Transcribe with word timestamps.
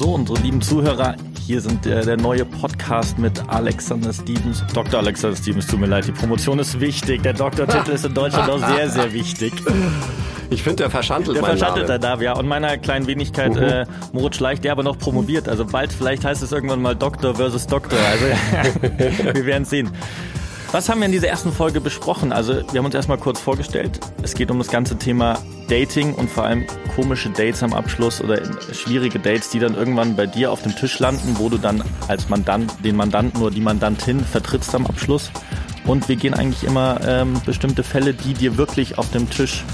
So, 0.00 0.14
unsere 0.14 0.38
lieben 0.40 0.62
Zuhörer, 0.62 1.14
hier 1.46 1.60
sind 1.60 1.84
der, 1.84 2.02
der 2.02 2.16
neue 2.16 2.46
Podcast 2.46 3.18
mit 3.18 3.46
Alexander 3.48 4.14
Stevens. 4.14 4.64
Dr. 4.72 4.98
Alexander 4.98 5.36
Stevens, 5.36 5.66
tut 5.66 5.78
mir 5.78 5.88
leid, 5.88 6.06
die 6.06 6.12
Promotion 6.12 6.58
ist 6.58 6.80
wichtig. 6.80 7.22
Der 7.22 7.34
Doktortitel 7.34 7.90
ist 7.90 8.06
in 8.06 8.14
Deutschland 8.14 8.48
auch 8.48 8.66
sehr, 8.66 8.88
sehr 8.88 9.12
wichtig. 9.12 9.52
Ich 10.48 10.62
finde, 10.62 10.84
der 10.84 10.90
verschandelt 10.90 11.36
Der 11.36 11.44
verschandelt 11.44 11.86
der 11.90 11.98
Namen. 11.98 12.12
Name, 12.12 12.24
ja. 12.24 12.32
Und 12.32 12.48
meiner 12.48 12.78
kleinen 12.78 13.06
Wenigkeit, 13.08 13.54
äh, 13.58 13.84
Moritz 14.14 14.36
Schleich, 14.36 14.62
der 14.62 14.72
aber 14.72 14.84
noch 14.84 14.98
promoviert. 14.98 15.50
Also 15.50 15.66
bald, 15.66 15.92
vielleicht 15.92 16.24
heißt 16.24 16.42
es 16.42 16.50
irgendwann 16.50 16.80
mal 16.80 16.96
Doktor 16.96 17.34
versus 17.34 17.66
Doktor. 17.66 17.98
Also 17.98 18.24
wir 19.34 19.44
werden 19.44 19.66
sehen. 19.66 19.90
Was 20.72 20.88
haben 20.88 21.00
wir 21.00 21.06
in 21.06 21.12
dieser 21.12 21.26
ersten 21.26 21.52
Folge 21.52 21.80
besprochen? 21.80 22.32
Also 22.32 22.62
wir 22.70 22.78
haben 22.78 22.84
uns 22.84 22.94
erstmal 22.94 23.18
kurz 23.18 23.40
vorgestellt. 23.40 23.98
Es 24.22 24.34
geht 24.34 24.52
um 24.52 24.58
das 24.58 24.68
ganze 24.68 24.96
Thema 24.96 25.36
Dating 25.68 26.14
und 26.14 26.30
vor 26.30 26.44
allem 26.44 26.64
komische 26.94 27.28
Dates 27.28 27.64
am 27.64 27.72
Abschluss 27.72 28.22
oder 28.22 28.40
schwierige 28.72 29.18
Dates, 29.18 29.50
die 29.50 29.58
dann 29.58 29.74
irgendwann 29.74 30.14
bei 30.14 30.26
dir 30.26 30.52
auf 30.52 30.62
dem 30.62 30.76
Tisch 30.76 31.00
landen, 31.00 31.34
wo 31.38 31.48
du 31.48 31.58
dann 31.58 31.82
als 32.06 32.28
Mandant 32.28 32.72
den 32.84 32.94
Mandanten 32.94 33.42
oder 33.42 33.52
die 33.52 33.60
Mandantin 33.60 34.20
vertrittst 34.24 34.72
am 34.76 34.86
Abschluss. 34.86 35.32
Und 35.86 36.08
wir 36.08 36.14
gehen 36.14 36.34
eigentlich 36.34 36.62
immer 36.62 37.00
ähm, 37.04 37.40
bestimmte 37.44 37.82
Fälle, 37.82 38.14
die 38.14 38.34
dir 38.34 38.56
wirklich 38.56 38.96
auf 38.96 39.10
dem 39.10 39.28
Tisch 39.28 39.64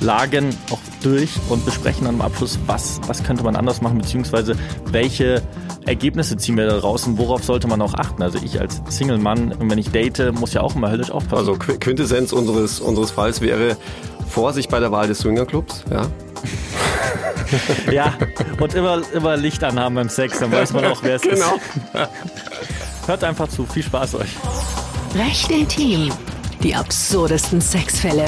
lagen, 0.00 0.56
auch 0.70 0.78
durch 1.02 1.30
und 1.48 1.64
besprechen 1.64 2.04
dann 2.04 2.16
am 2.16 2.20
Abschluss, 2.20 2.58
was, 2.66 3.00
was 3.06 3.22
könnte 3.22 3.42
man 3.44 3.56
anders 3.56 3.80
machen, 3.80 3.98
beziehungsweise 3.98 4.56
welche 4.86 5.42
Ergebnisse 5.86 6.36
ziehen 6.36 6.56
wir 6.56 6.66
da 6.66 6.78
raus 6.78 7.06
und 7.06 7.16
worauf 7.18 7.44
sollte 7.44 7.68
man 7.68 7.80
auch 7.80 7.94
achten. 7.94 8.22
Also 8.22 8.38
ich 8.44 8.60
als 8.60 8.82
Single-Mann, 8.88 9.54
wenn 9.60 9.78
ich 9.78 9.90
date, 9.90 10.32
muss 10.38 10.52
ja 10.52 10.60
auch 10.62 10.74
immer 10.74 10.90
höllisch 10.90 11.10
aufpassen. 11.10 11.36
Also 11.38 11.52
Qu- 11.54 11.78
Quintessenz 11.78 12.32
unseres, 12.32 12.80
unseres 12.80 13.10
Falls 13.12 13.40
wäre 13.40 13.76
Vorsicht 14.28 14.68
bei 14.70 14.80
der 14.80 14.90
Wahl 14.90 15.06
des 15.06 15.20
Swingerclubs. 15.20 15.84
Ja. 15.90 16.06
ja, 17.92 18.12
und 18.60 18.74
immer, 18.74 19.00
immer 19.14 19.36
Licht 19.36 19.62
anhaben 19.62 19.94
beim 19.94 20.08
Sex, 20.08 20.40
dann 20.40 20.50
weiß 20.50 20.72
man 20.72 20.84
auch, 20.86 21.02
wer 21.02 21.16
es 21.16 21.22
Genau. 21.22 21.54
ist. 21.54 21.58
Hört 23.08 23.22
einfach 23.22 23.46
zu, 23.48 23.64
viel 23.66 23.84
Spaß 23.84 24.16
euch. 24.16 24.30
Recht 25.14 25.50
intim. 25.52 26.10
Die 26.64 26.74
absurdesten 26.74 27.60
Sexfälle. 27.60 28.24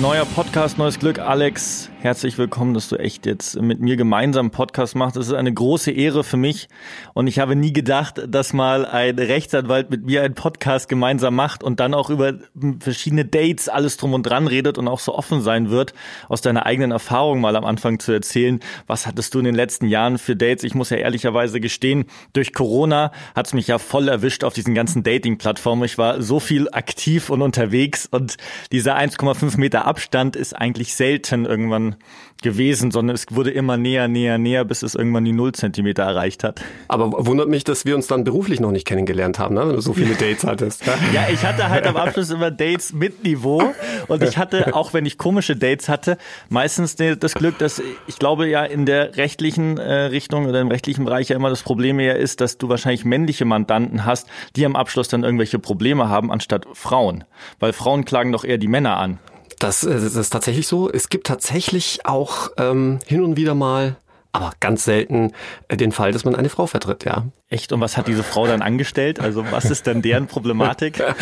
Neuer 0.00 0.24
Podcast, 0.24 0.78
neues 0.78 0.98
Glück. 0.98 1.18
Alex, 1.18 1.90
herzlich 2.04 2.36
willkommen, 2.36 2.74
dass 2.74 2.90
du 2.90 2.96
echt 2.96 3.24
jetzt 3.24 3.58
mit 3.62 3.80
mir 3.80 3.96
gemeinsam 3.96 4.50
Podcast 4.50 4.94
machst. 4.94 5.16
Das 5.16 5.26
ist 5.26 5.32
eine 5.32 5.54
große 5.54 5.90
Ehre 5.90 6.22
für 6.22 6.36
mich. 6.36 6.68
Und 7.14 7.28
ich 7.28 7.38
habe 7.38 7.56
nie 7.56 7.72
gedacht, 7.72 8.20
dass 8.28 8.52
mal 8.52 8.84
ein 8.84 9.18
Rechtsanwalt 9.18 9.88
mit 9.88 10.04
mir 10.04 10.22
einen 10.22 10.34
Podcast 10.34 10.90
gemeinsam 10.90 11.34
macht 11.34 11.62
und 11.62 11.80
dann 11.80 11.94
auch 11.94 12.10
über 12.10 12.34
verschiedene 12.80 13.24
Dates, 13.24 13.70
alles 13.70 13.96
drum 13.96 14.12
und 14.12 14.24
dran 14.24 14.46
redet 14.46 14.76
und 14.76 14.86
auch 14.86 14.98
so 14.98 15.14
offen 15.14 15.40
sein 15.40 15.70
wird, 15.70 15.94
aus 16.28 16.42
deiner 16.42 16.66
eigenen 16.66 16.90
Erfahrung 16.90 17.40
mal 17.40 17.56
am 17.56 17.64
Anfang 17.64 17.98
zu 17.98 18.12
erzählen. 18.12 18.60
Was 18.86 19.06
hattest 19.06 19.34
du 19.34 19.38
in 19.38 19.46
den 19.46 19.54
letzten 19.54 19.88
Jahren 19.88 20.18
für 20.18 20.36
Dates? 20.36 20.62
Ich 20.62 20.74
muss 20.74 20.90
ja 20.90 20.98
ehrlicherweise 20.98 21.58
gestehen, 21.58 22.04
durch 22.34 22.52
Corona 22.52 23.12
hat 23.34 23.46
es 23.46 23.54
mich 23.54 23.66
ja 23.66 23.78
voll 23.78 24.08
erwischt 24.08 24.44
auf 24.44 24.52
diesen 24.52 24.74
ganzen 24.74 25.04
Dating-Plattformen. 25.04 25.84
Ich 25.84 25.96
war 25.96 26.20
so 26.20 26.38
viel 26.38 26.68
aktiv 26.70 27.30
und 27.30 27.40
unterwegs 27.40 28.06
und 28.10 28.36
dieser 28.72 28.94
1,5 28.94 29.58
Meter 29.58 29.86
Abstand 29.86 30.36
ist 30.36 30.52
eigentlich 30.52 30.96
selten 30.96 31.46
irgendwann 31.46 31.93
gewesen, 32.42 32.90
sondern 32.90 33.14
es 33.14 33.26
wurde 33.30 33.50
immer 33.50 33.76
näher, 33.76 34.06
näher, 34.06 34.38
näher, 34.38 34.64
bis 34.64 34.82
es 34.82 34.94
irgendwann 34.94 35.24
die 35.24 35.32
0 35.32 35.52
Zentimeter 35.52 36.02
erreicht 36.02 36.44
hat. 36.44 36.60
Aber 36.88 37.26
wundert 37.26 37.48
mich, 37.48 37.64
dass 37.64 37.84
wir 37.86 37.96
uns 37.96 38.06
dann 38.06 38.22
beruflich 38.22 38.60
noch 38.60 38.70
nicht 38.70 38.86
kennengelernt 38.86 39.38
haben, 39.38 39.54
ne? 39.54 39.66
wenn 39.66 39.74
du 39.74 39.80
so 39.80 39.94
viele 39.94 40.14
Dates 40.18 40.44
hattest. 40.44 40.86
Ja? 40.86 40.94
Ja, 41.12 41.26
ich 41.32 41.44
hatte 41.44 41.68
halt 41.68 41.86
am 41.86 41.96
Abschluss 41.96 42.30
immer 42.30 42.50
Dates 42.50 42.92
mit 42.92 43.24
Niveau 43.24 43.62
und 44.08 44.22
ich 44.22 44.36
hatte, 44.36 44.74
auch 44.74 44.92
wenn 44.92 45.06
ich 45.06 45.16
komische 45.18 45.56
Dates 45.56 45.88
hatte, 45.88 46.18
meistens 46.50 46.96
das 46.96 47.34
Glück, 47.34 47.58
dass 47.58 47.82
ich 48.06 48.18
glaube 48.18 48.46
ja 48.46 48.64
in 48.64 48.84
der 48.84 49.16
rechtlichen 49.16 49.78
äh, 49.78 49.92
Richtung 49.92 50.46
oder 50.46 50.60
im 50.60 50.68
rechtlichen 50.68 51.06
Bereich 51.06 51.30
ja 51.30 51.36
immer 51.36 51.50
das 51.50 51.62
Problem 51.62 51.98
ja 51.98 52.12
ist, 52.12 52.40
dass 52.40 52.58
du 52.58 52.68
wahrscheinlich 52.68 53.04
männliche 53.04 53.46
Mandanten 53.46 54.04
hast, 54.04 54.28
die 54.54 54.66
am 54.66 54.76
Abschluss 54.76 55.08
dann 55.08 55.24
irgendwelche 55.24 55.58
Probleme 55.58 56.08
haben, 56.08 56.30
anstatt 56.30 56.66
Frauen. 56.74 57.24
Weil 57.58 57.72
Frauen 57.72 58.04
klagen 58.04 58.32
doch 58.32 58.44
eher 58.44 58.58
die 58.58 58.68
Männer 58.68 58.98
an. 58.98 59.18
Das, 59.64 59.82
äh, 59.82 59.94
das 59.94 60.14
ist 60.14 60.30
tatsächlich 60.30 60.66
so. 60.66 60.90
Es 60.90 61.08
gibt 61.08 61.26
tatsächlich 61.26 62.04
auch 62.04 62.50
ähm, 62.58 62.98
hin 63.06 63.22
und 63.22 63.38
wieder 63.38 63.54
mal, 63.54 63.96
aber 64.32 64.52
ganz 64.60 64.84
selten, 64.84 65.32
äh, 65.68 65.76
den 65.78 65.90
Fall, 65.90 66.12
dass 66.12 66.26
man 66.26 66.34
eine 66.34 66.50
Frau 66.50 66.66
vertritt, 66.66 67.04
ja. 67.04 67.24
Echt? 67.54 67.72
Und 67.72 67.80
was 67.80 67.96
hat 67.96 68.08
diese 68.08 68.24
Frau 68.24 68.48
dann 68.48 68.62
angestellt? 68.62 69.20
Also 69.20 69.44
was 69.52 69.66
ist 69.66 69.86
denn 69.86 70.02
deren 70.02 70.26
Problematik? 70.26 71.00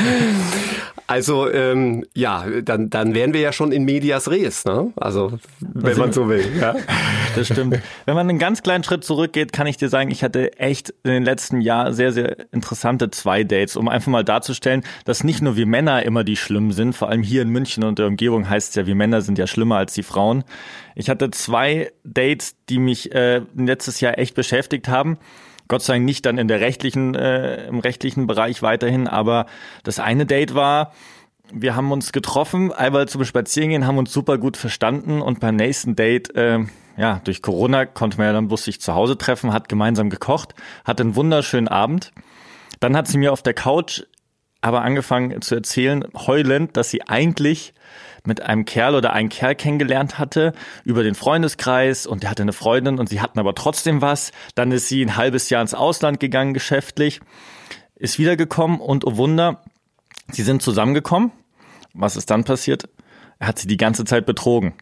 Also 1.08 1.50
ähm, 1.50 2.06
ja, 2.14 2.46
dann, 2.62 2.88
dann 2.88 3.12
wären 3.12 3.34
wir 3.34 3.40
ja 3.40 3.52
schon 3.52 3.70
in 3.70 3.84
medias 3.84 4.30
res, 4.30 4.64
ne? 4.64 4.92
Also 4.96 5.38
wenn 5.60 5.98
man 5.98 6.12
so 6.12 6.28
will. 6.28 6.44
Ja. 6.58 6.74
Das 7.34 7.48
stimmt. 7.48 7.78
Wenn 8.04 8.14
man 8.14 8.28
einen 8.28 8.38
ganz 8.38 8.62
kleinen 8.62 8.84
Schritt 8.84 9.04
zurückgeht, 9.04 9.52
kann 9.52 9.66
ich 9.66 9.76
dir 9.78 9.88
sagen, 9.88 10.10
ich 10.10 10.22
hatte 10.22 10.58
echt 10.58 10.90
in 11.02 11.10
den 11.10 11.24
letzten 11.24 11.60
Jahren 11.60 11.92
sehr, 11.92 12.12
sehr 12.12 12.36
interessante 12.52 13.10
zwei 13.10 13.42
Dates, 13.42 13.76
um 13.76 13.88
einfach 13.88 14.10
mal 14.10 14.22
darzustellen, 14.22 14.84
dass 15.06 15.24
nicht 15.24 15.42
nur 15.42 15.56
wir 15.56 15.66
Männer 15.66 16.02
immer 16.02 16.24
die 16.24 16.36
Schlimmen 16.36 16.72
sind, 16.72 16.94
vor 16.94 17.08
allem 17.08 17.22
hier 17.22 17.42
in 17.42 17.48
München 17.48 17.84
und 17.84 17.98
der 17.98 18.06
Umgebung 18.06 18.48
heißt 18.48 18.70
es 18.70 18.74
ja, 18.74 18.86
wir 18.86 18.94
Männer 18.94 19.22
sind 19.22 19.38
ja 19.38 19.46
schlimmer 19.46 19.76
als 19.76 19.94
die 19.94 20.02
Frauen. 20.02 20.44
Ich 20.94 21.10
hatte 21.10 21.30
zwei 21.30 21.90
Dates, 22.04 22.56
die 22.68 22.78
mich 22.78 23.14
äh, 23.14 23.42
letztes 23.56 24.00
Jahr 24.00 24.18
echt 24.18 24.34
beschäftigt 24.34 24.88
haben. 24.88 25.18
Gott 25.72 25.80
sei 25.80 25.94
Dank 25.94 26.04
nicht 26.04 26.26
dann 26.26 26.36
in 26.36 26.48
der 26.48 26.60
rechtlichen, 26.60 27.14
äh, 27.14 27.66
im 27.66 27.78
rechtlichen 27.78 28.26
Bereich 28.26 28.60
weiterhin, 28.60 29.08
aber 29.08 29.46
das 29.84 30.00
eine 30.00 30.26
Date 30.26 30.54
war, 30.54 30.92
wir 31.50 31.74
haben 31.74 31.90
uns 31.92 32.12
getroffen, 32.12 32.72
einmal 32.72 33.08
zum 33.08 33.24
Spazierengehen, 33.24 33.86
haben 33.86 33.96
uns 33.96 34.12
super 34.12 34.36
gut 34.36 34.58
verstanden 34.58 35.22
und 35.22 35.40
beim 35.40 35.56
nächsten 35.56 35.96
Date, 35.96 36.36
äh, 36.36 36.58
ja, 36.98 37.22
durch 37.24 37.40
Corona 37.40 37.86
konnte 37.86 38.18
man 38.18 38.26
ja 38.26 38.34
dann 38.34 38.48
bloß 38.48 38.64
sich 38.64 38.82
zu 38.82 38.92
Hause 38.92 39.16
treffen, 39.16 39.54
hat 39.54 39.70
gemeinsam 39.70 40.10
gekocht, 40.10 40.54
hatte 40.84 41.04
einen 41.04 41.16
wunderschönen 41.16 41.68
Abend. 41.68 42.12
Dann 42.80 42.94
hat 42.94 43.08
sie 43.08 43.16
mir 43.16 43.32
auf 43.32 43.40
der 43.40 43.54
Couch 43.54 44.02
aber 44.60 44.82
angefangen 44.82 45.40
zu 45.40 45.54
erzählen, 45.54 46.04
heulend, 46.14 46.76
dass 46.76 46.90
sie 46.90 47.08
eigentlich 47.08 47.72
mit 48.24 48.42
einem 48.42 48.64
Kerl 48.64 48.94
oder 48.94 49.12
einen 49.12 49.28
Kerl 49.28 49.54
kennengelernt 49.54 50.18
hatte 50.18 50.52
über 50.84 51.02
den 51.02 51.14
Freundeskreis 51.14 52.06
und 52.06 52.22
der 52.22 52.30
hatte 52.30 52.42
eine 52.42 52.52
Freundin 52.52 52.98
und 52.98 53.08
sie 53.08 53.20
hatten 53.20 53.38
aber 53.38 53.54
trotzdem 53.54 54.00
was. 54.00 54.32
Dann 54.54 54.72
ist 54.72 54.88
sie 54.88 55.02
ein 55.02 55.16
halbes 55.16 55.50
Jahr 55.50 55.62
ins 55.62 55.74
Ausland 55.74 56.20
gegangen 56.20 56.54
geschäftlich, 56.54 57.20
ist 57.96 58.18
wiedergekommen 58.18 58.80
und 58.80 59.06
oh 59.06 59.16
Wunder, 59.16 59.62
sie 60.30 60.42
sind 60.42 60.62
zusammengekommen. 60.62 61.32
Was 61.94 62.16
ist 62.16 62.30
dann 62.30 62.44
passiert? 62.44 62.88
Er 63.38 63.48
hat 63.48 63.58
sie 63.58 63.66
die 63.66 63.76
ganze 63.76 64.04
Zeit 64.04 64.24
betrogen. 64.24 64.74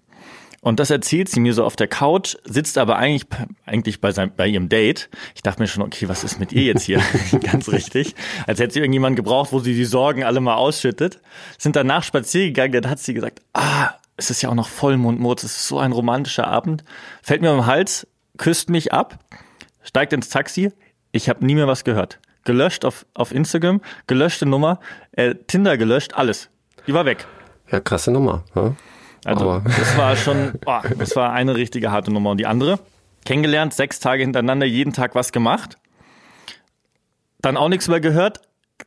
Und 0.62 0.78
das 0.78 0.91
erzählt 0.91 1.31
sie 1.31 1.41
mir 1.41 1.54
so 1.54 1.65
auf 1.65 1.75
der 1.75 1.88
Couch, 1.88 2.37
sitzt 2.44 2.76
aber 2.76 2.97
eigentlich, 2.97 3.26
eigentlich 3.65 4.00
bei, 4.00 4.12
seinem, 4.12 4.32
bei 4.37 4.47
ihrem 4.47 4.69
Date. 4.69 5.09
Ich 5.34 5.43
dachte 5.43 5.62
mir 5.62 5.66
schon, 5.66 5.82
okay, 5.82 6.09
was 6.09 6.22
ist 6.22 6.38
mit 6.38 6.53
ihr 6.53 6.65
jetzt 6.65 6.82
hier? 6.82 7.00
Ganz 7.43 7.71
richtig. 7.71 8.15
Als 8.47 8.60
hätte 8.60 8.75
sie 8.75 8.81
irgendjemanden 8.81 9.16
gebraucht, 9.16 9.53
wo 9.53 9.60
sie 9.60 9.75
die 9.75 9.87
Sorgen 9.87 10.22
alle 10.22 10.41
mal 10.41 10.56
ausschüttet. 10.56 11.20
Sind 11.56 11.76
danach 11.76 12.03
spazieren 12.03 12.49
gegangen, 12.49 12.82
dann 12.82 12.91
hat 12.91 12.99
sie 12.99 13.15
gesagt, 13.15 13.41
ah, 13.54 13.91
es 14.16 14.28
ist 14.28 14.43
ja 14.43 14.50
auch 14.50 14.54
noch 14.54 14.69
Vollmond, 14.69 15.19
Moritz, 15.19 15.44
es 15.44 15.56
ist 15.56 15.69
so 15.69 15.78
ein 15.78 15.93
romantischer 15.93 16.47
Abend. 16.47 16.84
Fällt 17.22 17.41
mir 17.41 17.50
um 17.53 17.59
den 17.59 17.66
Hals, 17.66 18.06
küsst 18.37 18.69
mich 18.69 18.93
ab, 18.93 19.19
steigt 19.82 20.12
ins 20.12 20.28
Taxi. 20.28 20.72
Ich 21.10 21.31
habe 21.31 21.44
nie 21.44 21.54
mehr 21.54 21.69
was 21.69 21.84
gehört. 21.84 22.20
Gelöscht 22.44 22.84
auf, 22.84 23.06
auf 23.15 23.32
Instagram, 23.32 23.81
gelöschte 24.06 24.44
Nummer, 24.44 24.78
äh, 25.12 25.34
Tinder 25.47 25.78
gelöscht, 25.78 26.15
alles. 26.15 26.50
Die 26.87 26.93
war 26.93 27.06
weg. 27.06 27.26
Ja, 27.70 27.81
krasse 27.81 28.10
Nummer. 28.10 28.44
Ja? 28.54 28.75
Also 29.25 29.50
Aber- 29.50 29.69
das 29.69 29.97
war 29.97 30.16
schon, 30.16 30.53
oh, 30.66 30.81
das 30.98 31.14
war 31.16 31.32
eine 31.32 31.54
richtige 31.54 31.91
harte 31.91 32.12
Nummer. 32.12 32.31
Und 32.31 32.38
die 32.38 32.47
andere, 32.47 32.78
kennengelernt, 33.25 33.75
sechs 33.75 34.00
Tage 34.00 34.22
hintereinander, 34.22 34.66
jeden 34.66 34.92
Tag 34.92 35.14
was 35.14 35.32
gemacht. 35.32 35.76
Dann 37.42 37.56
auch 37.56 37.69
nichts 37.69 37.88
mehr 37.88 38.00
gehört. 38.00 38.41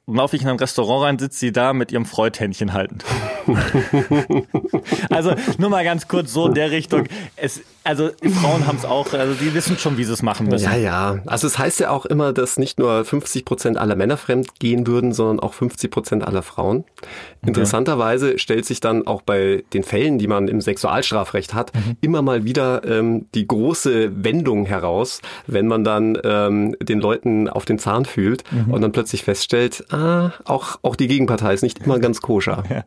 Laufe 0.07 0.35
ich 0.35 0.41
in 0.41 0.49
ein 0.49 0.57
Restaurant 0.57 1.03
rein, 1.05 1.19
sitzt 1.19 1.39
sie 1.39 1.51
da 1.51 1.73
mit 1.73 1.91
ihrem 1.91 2.05
Freudhändchen 2.05 2.73
haltend. 2.73 3.03
also 5.09 5.33
nur 5.57 5.69
mal 5.69 5.83
ganz 5.83 6.07
kurz 6.07 6.33
so 6.33 6.47
in 6.47 6.53
der 6.53 6.71
Richtung. 6.71 7.07
Es, 7.35 7.61
also 7.83 8.09
Frauen 8.41 8.65
haben 8.65 8.77
es 8.77 8.85
auch, 8.85 9.13
also 9.13 9.33
die 9.33 9.53
wissen 9.53 9.77
schon, 9.77 9.97
wie 9.97 10.03
sie 10.03 10.13
es 10.13 10.21
machen 10.21 10.47
müssen. 10.47 10.65
Ja, 10.65 10.75
ja. 10.75 11.19
Also 11.25 11.47
es 11.47 11.57
heißt 11.57 11.79
ja 11.79 11.89
auch 11.89 12.05
immer, 12.05 12.31
dass 12.31 12.57
nicht 12.57 12.79
nur 12.79 13.03
50 13.03 13.45
Prozent 13.45 13.77
aller 13.77 13.95
Männer 13.95 14.17
fremd 14.17 14.59
gehen 14.59 14.87
würden, 14.87 15.13
sondern 15.13 15.39
auch 15.39 15.53
50 15.53 15.91
Prozent 15.91 16.27
aller 16.27 16.43
Frauen. 16.43 16.85
Interessanterweise 17.45 18.39
stellt 18.39 18.65
sich 18.65 18.79
dann 18.79 19.05
auch 19.05 19.21
bei 19.21 19.63
den 19.73 19.83
Fällen, 19.83 20.17
die 20.17 20.27
man 20.27 20.47
im 20.47 20.61
Sexualstrafrecht 20.61 21.53
hat, 21.53 21.73
immer 21.99 22.21
mal 22.21 22.45
wieder 22.45 22.85
ähm, 22.85 23.27
die 23.35 23.45
große 23.47 24.23
Wendung 24.23 24.65
heraus, 24.65 25.21
wenn 25.47 25.67
man 25.67 25.83
dann 25.83 26.17
ähm, 26.23 26.75
den 26.81 26.99
Leuten 26.99 27.49
auf 27.49 27.65
den 27.65 27.79
Zahn 27.79 28.05
fühlt 28.05 28.43
und 28.69 28.81
dann 28.81 28.91
plötzlich 28.91 29.23
feststellt, 29.23 29.83
ah, 29.91 30.31
auch, 30.45 30.79
auch 30.83 30.95
die 30.95 31.07
Gegenpartei 31.07 31.53
ist 31.53 31.63
nicht 31.63 31.79
immer 31.79 31.99
ganz 31.99 32.21
koscher. 32.21 32.63
Ja. 32.69 32.83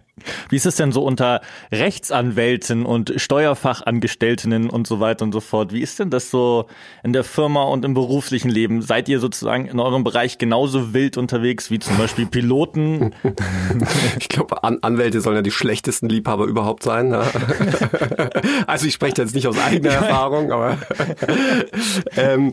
Wie 0.49 0.57
ist 0.57 0.67
es 0.67 0.77
denn 0.77 0.93
so 0.93 1.03
unter 1.03 1.41
Rechtsanwälten 1.73 2.87
und 2.87 3.13
Steuerfachangestellten 3.17 4.71
und 4.71 4.87
so 4.87 5.01
weiter 5.01 5.25
und 5.25 5.33
so 5.33 5.41
fort. 5.41 5.73
Wie 5.73 5.81
ist 5.81 5.99
denn 5.99 6.11
das 6.11 6.31
so 6.31 6.67
in 7.03 7.13
der 7.13 7.25
Firma 7.25 7.65
und 7.65 7.85
im 7.85 7.95
beruflichen 7.95 8.51
Leben? 8.51 8.83
Seid 8.83 9.09
ihr 9.09 9.21
sozusagen 9.21 9.67
in 9.67 9.81
eurem 9.81 10.05
Bereich 10.05 10.39
genauso 10.39 10.95
wild 10.95 11.17
unterwegs 11.17 11.71
wie 11.71 11.79
zum 11.79 11.97
Beispiel 11.97 12.27
Piloten? 12.27 13.15
ich 14.19 14.29
glaube, 14.29 14.63
An 14.63 14.79
Anwälte 14.83 15.21
sollen 15.21 15.37
ja 15.37 15.43
die 15.43 15.51
schlechtesten 15.51 16.09
Liebhaber 16.09 16.45
überhaupt 16.45 16.83
sein. 16.83 17.09
Ne? 17.09 17.25
also 18.67 18.87
ich 18.87 18.95
spreche 18.95 19.23
jetzt 19.23 19.35
nicht 19.35 19.49
aus 19.49 19.59
eigener 19.59 19.93
Erfahrung, 19.93 20.53
aber 20.53 20.79
ähm, 22.17 22.53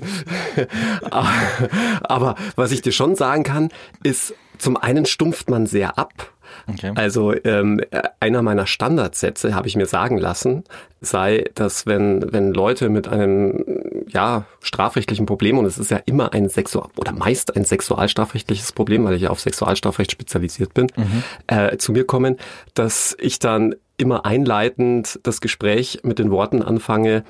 aber 2.03 2.35
was 2.55 2.71
ich 2.71 2.81
dir 2.81 2.91
schon 2.91 3.15
sagen 3.15 3.43
kann, 3.43 3.69
ist, 4.03 4.33
zum 4.57 4.77
einen 4.77 5.05
stumpft 5.05 5.49
man 5.49 5.65
sehr 5.65 5.97
ab. 5.97 6.32
Okay. 6.67 6.91
Also 6.95 7.33
ähm, 7.43 7.81
einer 8.19 8.41
meiner 8.41 8.65
Standardsätze, 8.65 9.55
habe 9.55 9.67
ich 9.67 9.75
mir 9.75 9.85
sagen 9.85 10.17
lassen, 10.17 10.63
sei, 11.01 11.45
dass 11.55 11.85
wenn, 11.85 12.31
wenn 12.31 12.53
Leute 12.53 12.89
mit 12.89 13.07
einem 13.07 13.63
ja, 14.07 14.45
strafrechtlichen 14.61 15.25
Problem, 15.25 15.57
und 15.57 15.65
es 15.65 15.77
ist 15.77 15.91
ja 15.91 15.99
immer 16.05 16.33
ein 16.33 16.49
Sexual- 16.49 16.89
oder 16.97 17.11
meist 17.11 17.55
ein 17.55 17.65
sexualstrafrechtliches 17.65 18.71
Problem, 18.71 19.03
weil 19.05 19.15
ich 19.15 19.23
ja 19.23 19.29
auf 19.29 19.39
Sexualstrafrecht 19.39 20.11
spezialisiert 20.11 20.73
bin, 20.73 20.87
mhm. 20.95 21.23
äh, 21.47 21.77
zu 21.77 21.91
mir 21.91 22.05
kommen, 22.05 22.37
dass 22.73 23.15
ich 23.19 23.39
dann 23.39 23.75
immer 23.97 24.25
einleitend 24.25 25.19
das 25.23 25.39
Gespräch 25.39 25.99
mit 26.03 26.19
den 26.19 26.31
Worten 26.31 26.61
anfange, 26.61 27.23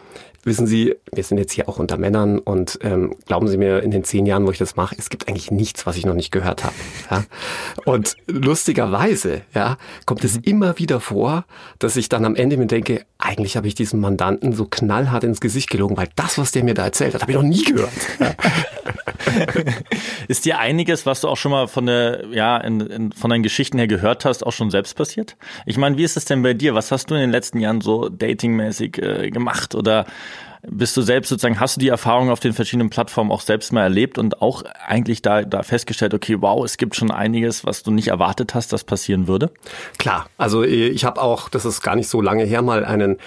wissen 0.44 0.68
Sie, 0.68 0.95
wir 1.12 1.24
sind 1.24 1.38
jetzt 1.38 1.54
hier 1.54 1.69
auch 1.69 1.80
unter 1.80 1.98
Männern 1.98 2.40
und 2.40 2.80
ähm, 2.81 3.16
glauben 3.25 3.48
Sie 3.48 3.57
mir, 3.57 3.81
in 3.81 3.92
den 3.92 4.04
zehn 4.04 4.25
Jahren, 4.25 4.45
wo 4.45 4.51
ich 4.51 4.57
das 4.57 4.75
mache, 4.75 4.95
es 4.98 5.10
gibt 5.10 5.28
eigentlich 5.28 5.51
nichts, 5.51 5.86
was 5.86 5.98
ich 5.98 6.06
noch 6.06 6.13
nicht 6.13 6.31
gehört 6.31 6.63
habe. 6.63 6.75
Ja? 7.10 7.24
Und 7.86 8.16
lustigerweise 8.28 9.42
ja, 9.54 9.78
kommt 10.06 10.24
es 10.24 10.38
immer 10.38 10.78
wieder 10.80 11.00
vor, 11.00 11.45
dass 11.80 11.95
ich 11.95 12.10
dann 12.10 12.25
am 12.25 12.36
Ende 12.36 12.57
mir 12.57 12.68
denke, 12.68 13.06
eigentlich 13.18 13.56
habe 13.56 13.68
ich 13.68 13.75
diesem 13.75 14.01
Mandanten 14.01 14.54
so 14.54 14.66
knallhart 14.66 15.24
ins 15.24 15.40
Gesicht 15.40 15.69
gelogen, 15.69 15.95
weil 15.98 16.10
das, 16.16 16.38
was 16.38 16.51
der 16.51 16.63
mir 16.63 16.74
da 16.74 16.84
erzählt 16.84 17.13
hat, 17.13 17.22
habe 17.22 17.31
ich 17.31 17.38
noch 17.38 17.44
nie 17.44 17.63
gehört. 17.63 17.92
Ist 20.28 20.46
dir 20.46 20.60
einiges, 20.60 21.06
was 21.06 21.22
du 21.22 21.28
auch 21.28 21.38
schon 21.38 21.51
mal 21.51 21.68
von 21.68 21.86
der, 21.86 22.25
ja, 22.31 22.57
in, 22.57 22.81
in, 22.81 23.12
von 23.12 23.30
deinen 23.30 23.44
Geschichten 23.44 23.78
her 23.78 23.88
gehört 23.88 24.25
hast, 24.25 24.46
auch 24.46 24.51
schon 24.51 24.72
selbst 24.72 24.96
passiert? 24.96 25.36
Ich 25.66 25.78
meine, 25.78 25.98
wie 25.98 26.04
ist 26.04 26.18
es 26.18 26.25
denn 26.25 26.44
bei 26.44 26.54
dir? 26.54 26.75
Was 26.75 26.92
hast 26.92 27.10
du 27.10 27.16
in 27.16 27.22
den 27.22 27.31
letzten 27.31 27.60
Jahren 27.60 27.81
so 27.81 28.10
datingmäßig 28.10 28.98
äh, 29.01 29.31
gemacht 29.31 29.75
oder 29.75 30.06
bist 30.65 30.95
du 30.95 31.01
selbst 31.01 31.30
sozusagen, 31.30 31.59
hast 31.59 31.75
du 31.75 31.80
die 31.80 31.89
Erfahrung 31.89 32.30
auf 32.30 32.39
den 32.39 32.53
verschiedenen 32.53 32.89
Plattformen 32.89 33.31
auch 33.31 33.41
selbst 33.41 33.74
mal 33.74 33.81
erlebt 33.81 34.18
und 34.18 34.41
auch 34.41 34.63
eigentlich 34.88 35.21
da, 35.21 35.44
da 35.44 35.62
festgestellt, 35.62 36.13
okay, 36.13 36.38
wow, 36.39 36.63
es 36.63 36.77
gibt 36.77 36.95
schon 36.95 37.12
einiges, 37.12 37.65
was 37.65 37.83
du 37.83 37.91
nicht 37.91 38.07
erwartet 38.07 38.56
hast, 38.56 38.71
das 38.71 38.83
passieren 38.83 39.27
würde? 39.27 39.51
Klar, 39.97 40.27
also 40.38 40.63
ich 40.63 41.03
habe 41.03 41.21
auch, 41.21 41.50
das 41.50 41.65
ist 41.65 41.81
gar 41.81 41.95
nicht 41.95 42.07
so 42.07 42.21
lange 42.21 42.45
her, 42.45 42.62
mal 42.62 42.85
einen 42.85 43.18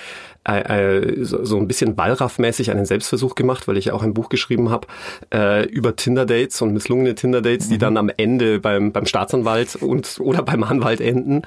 äh, 0.46 0.98
äh, 0.98 1.24
so 1.24 1.56
ein 1.58 1.66
bisschen 1.66 1.96
Wallraff-mäßig 1.96 2.70
einen 2.70 2.86
Selbstversuch 2.86 3.34
gemacht, 3.34 3.66
weil 3.66 3.76
ich 3.76 3.86
ja 3.86 3.94
auch 3.94 4.02
ein 4.02 4.14
Buch 4.14 4.28
geschrieben 4.28 4.70
habe 4.70 4.86
äh, 5.34 5.66
über 5.66 5.96
Tinder-Dates 5.96 6.62
und 6.62 6.72
misslungene 6.72 7.14
Tinder-Dates, 7.14 7.66
mhm. 7.66 7.72
die 7.72 7.78
dann 7.78 7.96
am 7.96 8.10
Ende 8.16 8.60
beim, 8.60 8.92
beim 8.92 9.06
Staatsanwalt 9.06 9.76
und 9.76 10.20
oder 10.20 10.42
beim 10.42 10.62
Anwalt 10.62 11.00
enden. 11.00 11.42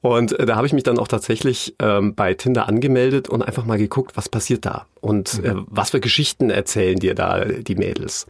Und 0.00 0.38
äh, 0.38 0.46
da 0.46 0.56
habe 0.56 0.66
ich 0.66 0.72
mich 0.72 0.84
dann 0.84 0.98
auch 0.98 1.08
tatsächlich 1.08 1.74
ähm, 1.80 2.14
bei 2.14 2.34
Tinder 2.34 2.68
angemeldet 2.68 3.28
und 3.28 3.42
einfach 3.42 3.64
mal 3.64 3.78
geguckt, 3.78 4.16
was 4.16 4.28
passiert 4.28 4.64
da 4.64 4.86
und 5.00 5.42
mhm. 5.42 5.44
äh, 5.44 5.54
was 5.66 5.90
für 5.90 6.00
Geschichten 6.00 6.50
erzählen 6.50 6.98
dir 6.98 7.14
da 7.14 7.44
die 7.44 7.74
Mädels. 7.74 8.26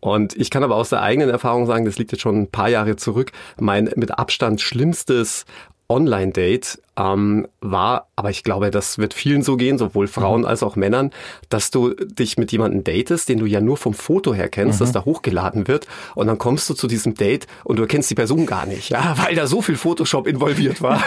Und 0.00 0.36
ich 0.36 0.50
kann 0.50 0.64
aber 0.64 0.76
aus 0.76 0.90
der 0.90 1.02
eigenen 1.02 1.30
Erfahrung 1.30 1.66
sagen, 1.66 1.84
das 1.84 1.98
liegt 1.98 2.12
jetzt 2.12 2.22
schon 2.22 2.42
ein 2.42 2.50
paar 2.50 2.68
Jahre 2.68 2.96
zurück, 2.96 3.32
mein 3.58 3.90
mit 3.96 4.18
Abstand 4.18 4.60
schlimmstes 4.60 5.44
Online-Date 5.88 6.80
ähm, 6.96 7.46
war, 7.60 8.08
aber 8.16 8.30
ich 8.30 8.42
glaube, 8.42 8.70
das 8.70 8.98
wird 8.98 9.14
vielen 9.14 9.42
so 9.42 9.56
gehen, 9.56 9.78
sowohl 9.78 10.06
Frauen 10.06 10.42
mhm. 10.42 10.46
als 10.46 10.62
auch 10.62 10.76
Männern, 10.76 11.10
dass 11.48 11.70
du 11.70 11.94
dich 11.94 12.36
mit 12.36 12.52
jemandem 12.52 12.84
datest, 12.84 13.28
den 13.28 13.38
du 13.38 13.46
ja 13.46 13.60
nur 13.60 13.76
vom 13.76 13.94
Foto 13.94 14.34
her 14.34 14.48
kennst, 14.48 14.80
mhm. 14.80 14.84
das 14.84 14.92
da 14.92 15.04
hochgeladen 15.04 15.68
wird, 15.68 15.86
und 16.14 16.26
dann 16.26 16.38
kommst 16.38 16.68
du 16.68 16.74
zu 16.74 16.86
diesem 16.86 17.14
Date 17.14 17.46
und 17.64 17.76
du 17.76 17.82
erkennst 17.82 18.10
die 18.10 18.14
Person 18.14 18.46
gar 18.46 18.66
nicht, 18.66 18.90
ja, 18.90 19.14
weil 19.24 19.34
da 19.34 19.46
so 19.46 19.62
viel 19.62 19.76
Photoshop 19.76 20.26
involviert 20.26 20.82
war. 20.82 21.02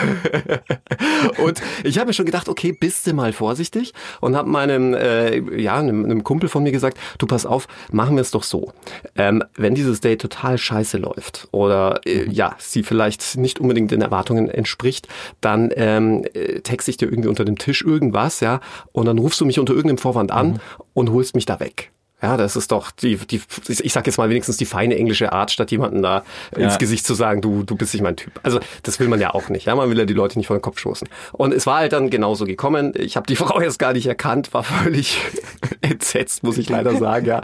und 1.43 1.61
ich 1.83 1.97
habe 1.97 2.07
mir 2.07 2.13
schon 2.13 2.25
gedacht, 2.25 2.49
okay, 2.49 2.71
bist 2.71 3.05
du 3.05 3.13
mal 3.13 3.33
vorsichtig 3.33 3.93
und 4.21 4.35
habe 4.35 4.49
meinem, 4.49 4.93
äh, 4.93 5.61
ja, 5.61 5.77
einem, 5.77 6.05
einem, 6.05 6.23
Kumpel 6.23 6.49
von 6.49 6.63
mir 6.63 6.71
gesagt, 6.71 6.97
du 7.17 7.27
pass 7.27 7.45
auf, 7.45 7.67
machen 7.91 8.15
wir 8.15 8.21
es 8.21 8.31
doch 8.31 8.43
so. 8.43 8.71
Ähm, 9.15 9.43
wenn 9.55 9.75
dieses 9.75 9.99
Date 9.99 10.21
total 10.21 10.57
scheiße 10.57 10.97
läuft 10.97 11.47
oder 11.51 12.01
äh, 12.05 12.25
mhm. 12.25 12.31
ja, 12.31 12.55
sie 12.57 12.83
vielleicht 12.83 13.37
nicht 13.37 13.59
unbedingt 13.59 13.91
den 13.91 14.01
Erwartungen 14.01 14.49
entspricht, 14.49 15.07
dann 15.41 15.71
ähm, 15.75 16.25
äh, 16.33 16.61
texte 16.61 16.91
ich 16.91 16.97
dir 16.97 17.05
irgendwie 17.05 17.29
unter 17.29 17.45
dem 17.45 17.57
Tisch 17.57 17.83
irgendwas, 17.83 18.39
ja, 18.39 18.59
und 18.91 19.05
dann 19.05 19.17
rufst 19.17 19.41
du 19.41 19.45
mich 19.45 19.59
unter 19.59 19.73
irgendeinem 19.73 19.97
Vorwand 19.97 20.31
an 20.31 20.47
mhm. 20.47 20.59
und 20.93 21.11
holst 21.11 21.35
mich 21.35 21.45
da 21.45 21.59
weg. 21.59 21.91
Ja, 22.23 22.37
das 22.37 22.55
ist 22.55 22.71
doch 22.71 22.91
die, 22.91 23.17
die 23.17 23.41
ich 23.67 23.91
sag 23.91 24.07
jetzt 24.07 24.17
mal 24.17 24.29
wenigstens 24.29 24.55
die 24.55 24.65
feine 24.65 24.95
englische 24.95 25.33
Art, 25.33 25.51
statt 25.51 25.71
jemanden 25.71 26.01
da 26.01 26.23
ja. 26.55 26.63
ins 26.63 26.77
Gesicht 26.77 27.05
zu 27.05 27.15
sagen, 27.15 27.41
du, 27.41 27.63
du 27.63 27.75
bist 27.75 27.93
nicht 27.93 28.01
mein 28.01 28.15
Typ. 28.15 28.39
Also 28.43 28.61
das 28.81 29.01
will 29.01 29.09
man 29.09 29.19
ja 29.19 29.33
auch 29.33 29.49
nicht. 29.49 29.65
Ja, 29.65 29.75
man 29.75 29.89
will 29.89 29.99
ja 29.99 30.05
die 30.05 30.13
Leute 30.13 30.39
nicht 30.39 30.47
vor 30.47 30.55
den 30.55 30.61
Kopf 30.61 30.79
stoßen. 30.79 31.09
Und 31.33 31.53
es 31.53 31.67
war 31.67 31.79
halt 31.79 31.91
dann 31.91 32.09
genauso 32.09 32.45
gekommen. 32.45 32.93
Ich 32.95 33.17
habe 33.17 33.27
die 33.27 33.35
Frau 33.43 33.59
jetzt 33.59 33.77
gar 33.77 33.91
nicht 33.91 34.07
erkannt, 34.07 34.53
war 34.53 34.63
völlig 34.63 35.17
entsetzt, 35.81 36.43
muss 36.43 36.57
ich 36.57 36.69
leider 36.69 36.95
sagen, 36.95 37.25
ja. 37.25 37.41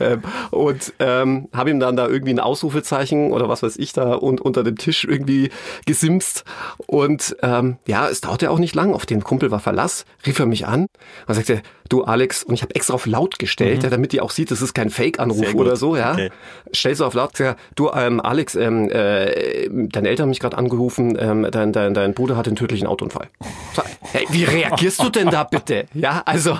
Ähm, 0.00 0.22
und 0.50 0.94
ähm, 0.98 1.50
habe 1.52 1.68
ihm 1.68 1.78
dann 1.78 1.96
da 1.96 2.08
irgendwie 2.08 2.32
ein 2.32 2.40
Ausrufezeichen 2.40 3.32
oder 3.32 3.50
was 3.50 3.62
weiß 3.62 3.76
ich 3.76 3.92
da 3.92 4.14
und 4.14 4.40
unter 4.40 4.64
dem 4.64 4.78
Tisch 4.78 5.04
irgendwie 5.04 5.50
gesimst. 5.84 6.44
Und 6.86 7.36
ähm, 7.42 7.76
ja, 7.86 8.08
es 8.08 8.22
dauerte 8.22 8.50
auch 8.50 8.58
nicht 8.58 8.74
lang. 8.74 8.94
Auf 8.94 9.04
den 9.04 9.22
Kumpel 9.22 9.50
war 9.50 9.60
Verlass, 9.60 10.06
rief 10.24 10.38
er 10.38 10.46
mich 10.46 10.66
an 10.66 10.86
und 11.26 11.34
sagte, 11.34 11.60
du 11.88 12.04
Alex, 12.04 12.42
und 12.42 12.54
ich 12.54 12.62
habe 12.62 12.74
extra 12.74 12.94
auf 12.94 13.06
laut 13.06 13.38
gestellt, 13.38 13.78
mhm. 13.78 13.84
ja, 13.84 13.90
damit 13.90 14.12
die 14.12 14.20
auch 14.20 14.30
sieht, 14.30 14.50
das 14.50 14.62
ist 14.62 14.74
kein 14.74 14.90
Fake-Anruf 14.90 15.54
oder 15.54 15.76
so, 15.76 15.96
ja. 15.96 16.12
Okay. 16.12 16.30
Stellst 16.74 17.00
du 17.00 17.04
auf 17.04 17.14
laut, 17.14 17.38
ja, 17.38 17.56
du 17.74 17.90
ähm, 17.94 18.20
Alex, 18.20 18.54
ähm, 18.54 18.90
äh, 18.90 19.68
deine 19.70 20.08
Eltern 20.08 20.24
haben 20.24 20.30
mich 20.30 20.40
gerade 20.40 20.56
angerufen, 20.58 21.16
ähm, 21.18 21.46
dein, 21.50 21.72
dein, 21.72 21.94
dein 21.94 22.14
Bruder 22.14 22.36
hat 22.36 22.46
einen 22.46 22.56
tödlichen 22.56 22.86
Autounfall. 22.86 23.28
So, 23.74 23.82
hey, 24.12 24.26
wie 24.30 24.44
reagierst 24.44 25.02
du 25.02 25.10
denn 25.10 25.30
da 25.30 25.44
bitte? 25.44 25.86
Ja, 25.94 26.22
also. 26.24 26.58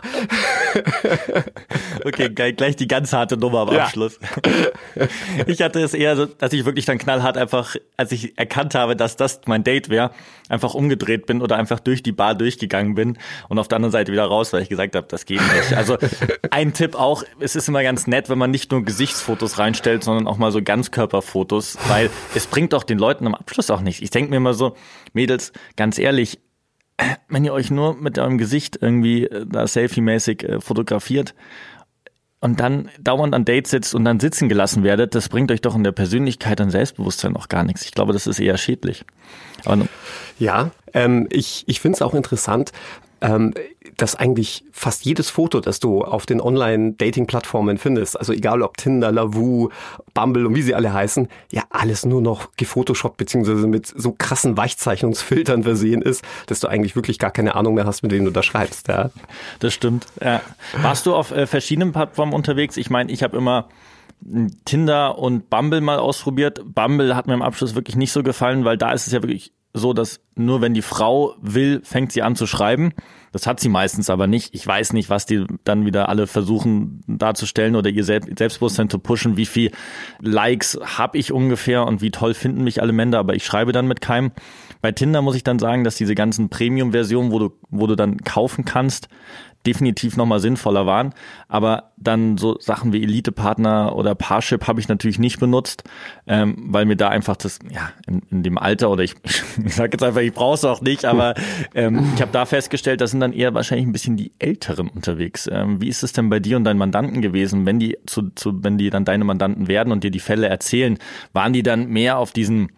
okay, 2.04 2.28
gleich 2.30 2.76
die 2.76 2.88
ganz 2.88 3.12
harte 3.12 3.36
Nummer 3.36 3.60
am 3.60 3.70
Abschluss. 3.70 4.18
Ja. 4.22 5.06
Ich 5.46 5.62
hatte 5.62 5.80
es 5.80 5.94
eher 5.94 6.16
so, 6.16 6.26
dass 6.26 6.52
ich 6.52 6.64
wirklich 6.64 6.84
dann 6.84 6.98
knallhart 6.98 7.36
einfach, 7.36 7.76
als 7.96 8.12
ich 8.12 8.38
erkannt 8.38 8.74
habe, 8.74 8.94
dass 8.96 9.16
das 9.16 9.40
mein 9.46 9.64
Date 9.64 9.88
wäre, 9.88 10.10
einfach 10.48 10.74
umgedreht 10.74 11.26
bin 11.26 11.40
oder 11.40 11.56
einfach 11.56 11.80
durch 11.80 12.02
die 12.02 12.12
Bar 12.12 12.34
durchgegangen 12.34 12.94
bin 12.94 13.18
und 13.48 13.58
auf 13.58 13.68
der 13.68 13.76
anderen 13.76 13.92
Seite 13.92 14.12
wieder 14.12 14.24
raus, 14.24 14.52
weil 14.52 14.62
ich 14.62 14.68
gesagt 14.68 14.94
habe, 14.94 15.06
das 15.08 15.24
geht 15.24 15.40
nicht. 15.40 15.74
Also 15.74 15.96
ein 16.50 16.72
Tipp 16.72 16.94
auch, 16.94 17.24
es 17.40 17.56
ist 17.56 17.68
immer 17.68 17.82
ganz 17.82 18.06
nett, 18.06 18.28
wenn 18.28 18.38
man 18.38 18.50
nicht 18.50 18.70
nur 18.70 18.84
Gesichtsfotos 18.84 19.58
reinstellt, 19.58 20.04
sondern 20.04 20.26
auch 20.26 20.36
mal 20.36 20.52
so 20.52 20.62
Ganzkörperfotos, 20.62 21.78
weil 21.88 22.10
es 22.34 22.46
bringt 22.46 22.72
doch 22.72 22.84
den 22.84 22.98
Leuten 22.98 23.26
am 23.26 23.34
Abschluss 23.34 23.70
auch 23.70 23.80
nichts. 23.80 24.02
Ich 24.02 24.10
denke 24.10 24.30
mir 24.30 24.36
immer 24.36 24.54
so, 24.54 24.76
Mädels, 25.12 25.52
ganz 25.76 25.98
ehrlich, 25.98 26.38
wenn 27.28 27.44
ihr 27.44 27.52
euch 27.52 27.70
nur 27.70 27.94
mit 27.94 28.18
eurem 28.18 28.38
Gesicht 28.38 28.78
irgendwie 28.80 29.24
äh, 29.24 29.46
da 29.46 29.66
selfie-mäßig 29.66 30.44
äh, 30.44 30.60
fotografiert 30.60 31.34
und 32.40 32.60
dann 32.60 32.90
dauernd 33.00 33.34
an 33.34 33.44
Dates 33.44 33.70
sitzt 33.70 33.94
und 33.94 34.04
dann 34.04 34.20
sitzen 34.20 34.48
gelassen 34.48 34.82
werdet, 34.82 35.14
das 35.14 35.28
bringt 35.28 35.50
euch 35.52 35.60
doch 35.60 35.76
in 35.76 35.84
der 35.84 35.92
Persönlichkeit 35.92 36.60
und 36.60 36.70
Selbstbewusstsein 36.70 37.32
noch 37.32 37.48
gar 37.48 37.64
nichts. 37.64 37.84
Ich 37.84 37.92
glaube, 37.92 38.12
das 38.12 38.26
ist 38.26 38.40
eher 38.40 38.58
schädlich. 38.58 39.04
Aber 39.64 39.86
ja, 40.38 40.72
ähm, 40.92 41.28
ich, 41.30 41.64
ich 41.66 41.80
finde 41.80 41.96
es 41.96 42.02
auch 42.02 42.14
interessant, 42.14 42.72
ähm, 43.20 43.54
dass 43.96 44.14
eigentlich 44.14 44.64
fast 44.72 45.04
jedes 45.04 45.30
Foto, 45.30 45.60
das 45.60 45.80
du 45.80 46.02
auf 46.02 46.26
den 46.26 46.40
Online-Dating-Plattformen 46.40 47.78
findest, 47.78 48.18
also 48.18 48.32
egal 48.32 48.62
ob 48.62 48.76
Tinder, 48.76 49.12
Lavu, 49.12 49.68
Bumble 50.14 50.46
und 50.46 50.54
wie 50.54 50.62
sie 50.62 50.74
alle 50.74 50.92
heißen, 50.92 51.28
ja 51.50 51.62
alles 51.70 52.04
nur 52.04 52.22
noch 52.22 52.50
gefotoshoppt 52.56 53.16
beziehungsweise 53.16 53.66
mit 53.66 53.86
so 53.86 54.12
krassen 54.16 54.56
Weichzeichnungsfiltern 54.56 55.62
versehen 55.62 56.02
ist, 56.02 56.24
dass 56.46 56.60
du 56.60 56.68
eigentlich 56.68 56.96
wirklich 56.96 57.18
gar 57.18 57.30
keine 57.30 57.54
Ahnung 57.54 57.74
mehr 57.74 57.86
hast, 57.86 58.02
mit 58.02 58.12
wem 58.12 58.24
du 58.24 58.30
da 58.30 58.42
schreibst. 58.42 58.88
Ja. 58.88 59.10
Das 59.60 59.74
stimmt. 59.74 60.06
Ja. 60.22 60.40
Warst 60.80 61.06
du 61.06 61.14
auf 61.14 61.30
äh, 61.30 61.46
verschiedenen 61.46 61.92
Plattformen 61.92 62.32
unterwegs? 62.32 62.76
Ich 62.76 62.90
meine, 62.90 63.12
ich 63.12 63.22
habe 63.22 63.36
immer 63.36 63.68
Tinder 64.64 65.18
und 65.18 65.50
Bumble 65.50 65.80
mal 65.80 65.98
ausprobiert. 65.98 66.62
Bumble 66.64 67.16
hat 67.16 67.26
mir 67.26 67.34
im 67.34 67.42
Abschluss 67.42 67.74
wirklich 67.74 67.96
nicht 67.96 68.12
so 68.12 68.22
gefallen, 68.22 68.64
weil 68.64 68.78
da 68.78 68.92
ist 68.92 69.06
es 69.06 69.12
ja 69.12 69.22
wirklich 69.22 69.52
so, 69.74 69.92
dass 69.92 70.20
nur 70.34 70.60
wenn 70.60 70.74
die 70.74 70.82
Frau 70.82 71.34
will, 71.40 71.80
fängt 71.82 72.12
sie 72.12 72.22
an 72.22 72.36
zu 72.36 72.46
schreiben. 72.46 72.92
Das 73.32 73.46
hat 73.46 73.60
sie 73.60 73.70
meistens 73.70 74.10
aber 74.10 74.26
nicht. 74.26 74.54
Ich 74.54 74.66
weiß 74.66 74.92
nicht, 74.92 75.10
was 75.10 75.26
die 75.26 75.46
dann 75.64 75.86
wieder 75.86 76.08
alle 76.08 76.26
versuchen 76.26 77.02
darzustellen 77.06 77.76
oder 77.76 77.90
ihr 77.90 78.04
Selbstbewusstsein 78.04 78.90
zu 78.90 78.98
pushen. 78.98 79.36
Wie 79.36 79.46
viel 79.46 79.72
Likes 80.20 80.78
habe 80.84 81.18
ich 81.18 81.32
ungefähr 81.32 81.86
und 81.86 82.02
wie 82.02 82.10
toll 82.10 82.34
finden 82.34 82.62
mich 82.62 82.82
alle 82.82 82.92
Männer, 82.92 83.18
aber 83.18 83.34
ich 83.34 83.44
schreibe 83.44 83.72
dann 83.72 83.88
mit 83.88 84.00
keinem. 84.02 84.32
Bei 84.82 84.92
Tinder 84.92 85.22
muss 85.22 85.36
ich 85.36 85.44
dann 85.44 85.58
sagen, 85.58 85.84
dass 85.84 85.96
diese 85.96 86.14
ganzen 86.14 86.48
Premium-Versionen, 86.50 87.30
wo 87.30 87.38
du, 87.38 87.52
wo 87.70 87.86
du 87.86 87.96
dann 87.96 88.18
kaufen 88.18 88.64
kannst, 88.64 89.08
definitiv 89.66 90.16
nochmal 90.16 90.40
sinnvoller 90.40 90.86
waren. 90.86 91.14
Aber 91.48 91.92
dann 91.96 92.36
so 92.36 92.58
Sachen 92.60 92.92
wie 92.92 93.02
Elite-Partner 93.02 93.94
oder 93.94 94.14
Parship 94.14 94.66
habe 94.66 94.80
ich 94.80 94.88
natürlich 94.88 95.18
nicht 95.18 95.38
benutzt, 95.38 95.84
ähm, 96.26 96.56
weil 96.68 96.84
mir 96.84 96.96
da 96.96 97.08
einfach 97.08 97.36
das, 97.36 97.58
ja, 97.70 97.90
in, 98.06 98.22
in 98.30 98.42
dem 98.42 98.58
Alter 98.58 98.90
oder 98.90 99.04
ich, 99.04 99.14
ich 99.64 99.74
sage 99.74 99.92
jetzt 99.92 100.02
einfach, 100.02 100.20
ich 100.20 100.32
brauche 100.32 100.54
es 100.54 100.64
auch 100.64 100.80
nicht, 100.80 101.04
aber 101.04 101.34
ähm, 101.74 102.12
ich 102.14 102.20
habe 102.20 102.32
da 102.32 102.44
festgestellt, 102.44 103.00
das 103.00 103.12
sind 103.12 103.20
dann 103.20 103.32
eher 103.32 103.54
wahrscheinlich 103.54 103.86
ein 103.86 103.92
bisschen 103.92 104.16
die 104.16 104.32
Älteren 104.38 104.88
unterwegs. 104.88 105.48
Ähm, 105.50 105.80
wie 105.80 105.88
ist 105.88 106.02
es 106.02 106.12
denn 106.12 106.28
bei 106.28 106.40
dir 106.40 106.56
und 106.56 106.64
deinen 106.64 106.78
Mandanten 106.78 107.22
gewesen, 107.22 107.66
wenn 107.66 107.78
die 107.78 107.98
zu, 108.06 108.30
zu, 108.30 108.62
wenn 108.64 108.78
die 108.78 108.90
dann 108.90 109.04
deine 109.04 109.24
Mandanten 109.24 109.68
werden 109.68 109.92
und 109.92 110.04
dir 110.04 110.10
die 110.10 110.20
Fälle 110.20 110.48
erzählen, 110.48 110.98
waren 111.32 111.52
die 111.52 111.62
dann 111.62 111.88
mehr 111.88 112.18
auf 112.18 112.32
diesen 112.32 112.72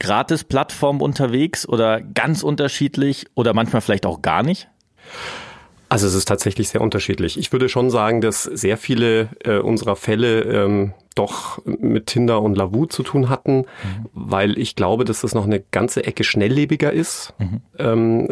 Gratis-Plattformen 0.00 1.00
unterwegs 1.00 1.68
oder 1.68 2.00
ganz 2.00 2.42
unterschiedlich 2.42 3.26
oder 3.34 3.54
manchmal 3.54 3.82
vielleicht 3.82 4.06
auch 4.06 4.22
gar 4.22 4.42
nicht? 4.42 4.68
Also 5.94 6.08
es 6.08 6.14
ist 6.14 6.24
tatsächlich 6.24 6.70
sehr 6.70 6.80
unterschiedlich. 6.80 7.38
Ich 7.38 7.52
würde 7.52 7.68
schon 7.68 7.88
sagen, 7.88 8.20
dass 8.20 8.42
sehr 8.42 8.76
viele 8.78 9.28
äh, 9.44 9.58
unserer 9.58 9.94
Fälle 9.94 10.40
ähm, 10.40 10.92
doch 11.14 11.60
mit 11.64 12.06
Tinder 12.06 12.42
und 12.42 12.56
Lavu 12.56 12.86
zu 12.86 13.02
tun 13.02 13.28
hatten, 13.28 13.58
mhm. 13.58 13.64
weil 14.12 14.58
ich 14.58 14.74
glaube, 14.74 15.04
dass 15.04 15.20
das 15.20 15.34
noch 15.34 15.44
eine 15.44 15.60
ganze 15.60 16.04
Ecke 16.04 16.24
schnelllebiger 16.24 16.92
ist 16.92 17.32
mhm. 17.38 17.60
ähm, 17.78 18.26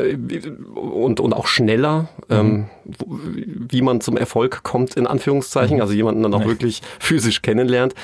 und, 0.74 1.20
und 1.20 1.32
auch 1.32 1.46
schneller, 1.46 2.08
mhm. 2.28 2.34
ähm, 2.36 2.66
wie 3.68 3.82
man 3.82 4.00
zum 4.00 4.16
Erfolg 4.16 4.62
kommt, 4.62 4.96
in 4.96 5.06
Anführungszeichen, 5.06 5.76
mhm. 5.76 5.82
also 5.82 5.94
jemanden 5.94 6.22
dann 6.22 6.34
auch 6.34 6.44
wirklich 6.44 6.82
physisch 6.98 7.42
kennenlernt. 7.42 7.94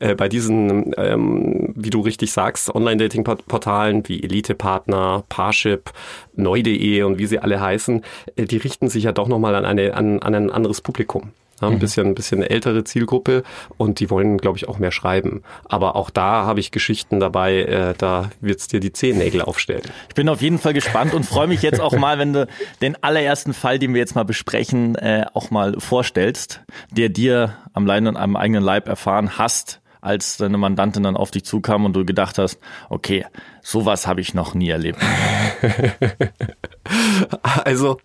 Äh, 0.00 0.14
bei 0.14 0.28
diesen, 0.28 0.94
ähm, 0.96 1.74
wie 1.76 1.90
du 1.90 2.00
richtig 2.00 2.32
sagst, 2.32 2.74
Online-Dating-Portalen 2.74 4.08
wie 4.08 4.22
Elite-Partner, 4.22 5.24
Parship, 5.28 5.90
Neu.de 6.34 7.02
und 7.02 7.18
wie 7.18 7.26
sie 7.26 7.38
alle 7.38 7.60
heißen, 7.60 8.02
äh, 8.36 8.44
die 8.44 8.56
richten 8.56 8.88
sich 8.88 9.04
ja 9.04 9.12
doch 9.12 9.28
nochmal 9.28 9.54
an, 9.54 9.64
eine, 9.64 9.94
an, 9.94 10.20
an 10.20 10.34
ein 10.34 10.50
anderes 10.50 10.80
Publikum 10.80 11.32
ein 11.60 11.74
mhm. 11.74 11.78
bisschen, 11.78 12.06
ein 12.08 12.14
bisschen 12.14 12.42
ältere 12.42 12.84
Zielgruppe 12.84 13.42
und 13.76 14.00
die 14.00 14.10
wollen, 14.10 14.38
glaube 14.38 14.58
ich, 14.58 14.68
auch 14.68 14.78
mehr 14.78 14.92
schreiben. 14.92 15.42
Aber 15.64 15.96
auch 15.96 16.10
da 16.10 16.44
habe 16.44 16.60
ich 16.60 16.70
Geschichten 16.70 17.20
dabei, 17.20 17.62
äh, 17.62 17.94
da 17.96 18.30
wird's 18.40 18.68
dir 18.68 18.80
die 18.80 18.92
Zehennägel 18.92 19.42
aufstellen. 19.42 19.82
Ich 20.08 20.14
bin 20.14 20.28
auf 20.28 20.42
jeden 20.42 20.58
Fall 20.58 20.72
gespannt 20.72 21.14
und 21.14 21.24
freue 21.24 21.46
mich 21.46 21.62
jetzt 21.62 21.80
auch 21.80 21.96
mal, 21.96 22.18
wenn 22.18 22.32
du 22.32 22.46
den 22.80 23.02
allerersten 23.02 23.54
Fall, 23.54 23.78
den 23.78 23.94
wir 23.94 24.00
jetzt 24.00 24.14
mal 24.14 24.24
besprechen, 24.24 24.96
äh, 24.96 25.26
auch 25.34 25.50
mal 25.50 25.78
vorstellst, 25.78 26.60
der 26.90 27.08
dir 27.08 27.56
am, 27.72 27.86
Leid 27.86 28.06
und 28.06 28.16
am 28.16 28.36
eigenen 28.36 28.62
Leib 28.62 28.88
erfahren 28.88 29.38
hast, 29.38 29.80
als 30.00 30.36
deine 30.36 30.58
Mandantin 30.58 31.04
dann 31.04 31.16
auf 31.16 31.30
dich 31.30 31.44
zukam 31.44 31.84
und 31.84 31.94
du 31.94 32.04
gedacht 32.04 32.36
hast, 32.38 32.58
okay, 32.90 33.24
sowas 33.62 34.06
habe 34.06 34.20
ich 34.20 34.34
noch 34.34 34.54
nie 34.54 34.68
erlebt. 34.68 34.98
also 37.64 37.98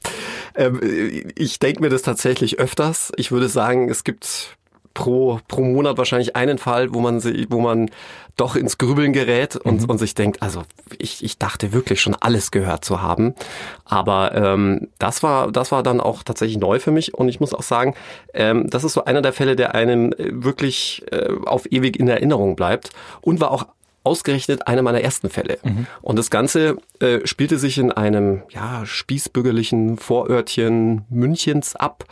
ähm, 0.55 0.79
ich 1.35 1.59
denke 1.59 1.81
mir 1.81 1.89
das 1.89 2.01
tatsächlich 2.01 2.59
öfters. 2.59 3.11
Ich 3.17 3.31
würde 3.31 3.49
sagen, 3.49 3.89
es 3.89 4.03
gibt 4.03 4.57
pro, 4.97 5.39
pro 5.47 5.61
Monat 5.61 5.97
wahrscheinlich 5.99 6.35
einen 6.35 6.57
Fall, 6.57 6.93
wo 6.93 6.99
man, 6.99 7.23
wo 7.49 7.59
man 7.59 7.91
doch 8.35 8.55
ins 8.55 8.79
Grübeln 8.79 9.13
gerät 9.13 9.55
und, 9.55 9.83
mhm. 9.83 9.89
und 9.91 9.97
sich 9.99 10.15
denkt, 10.15 10.41
also 10.41 10.63
ich, 10.97 11.23
ich 11.23 11.37
dachte 11.37 11.71
wirklich 11.71 12.01
schon 12.01 12.15
alles 12.15 12.49
gehört 12.49 12.83
zu 12.83 13.01
haben. 13.01 13.35
Aber 13.85 14.33
ähm, 14.33 14.89
das, 14.97 15.21
war, 15.21 15.51
das 15.51 15.71
war 15.71 15.83
dann 15.83 16.01
auch 16.01 16.23
tatsächlich 16.23 16.57
neu 16.57 16.79
für 16.79 16.91
mich 16.91 17.13
und 17.13 17.29
ich 17.29 17.39
muss 17.39 17.53
auch 17.53 17.61
sagen, 17.61 17.93
ähm, 18.33 18.69
das 18.69 18.83
ist 18.83 18.93
so 18.93 19.05
einer 19.05 19.21
der 19.21 19.33
Fälle, 19.33 19.55
der 19.55 19.75
einem 19.75 20.13
wirklich 20.17 21.03
äh, 21.11 21.29
auf 21.45 21.71
ewig 21.71 21.99
in 21.99 22.07
Erinnerung 22.07 22.55
bleibt 22.55 22.89
und 23.21 23.39
war 23.39 23.51
auch 23.51 23.67
ausgerechnet 24.07 24.67
einer 24.67 24.81
meiner 24.81 25.01
ersten 25.01 25.29
Fälle. 25.29 25.59
Mhm. 25.63 25.85
Und 26.01 26.17
das 26.17 26.29
Ganze 26.29 26.77
äh, 26.99 27.19
spielte 27.25 27.57
sich 27.57 27.77
in 27.77 27.91
einem 27.91 28.43
ja, 28.49 28.85
spießbürgerlichen 28.85 29.97
Vorörtchen 29.97 31.05
Münchens 31.09 31.75
ab, 31.75 32.05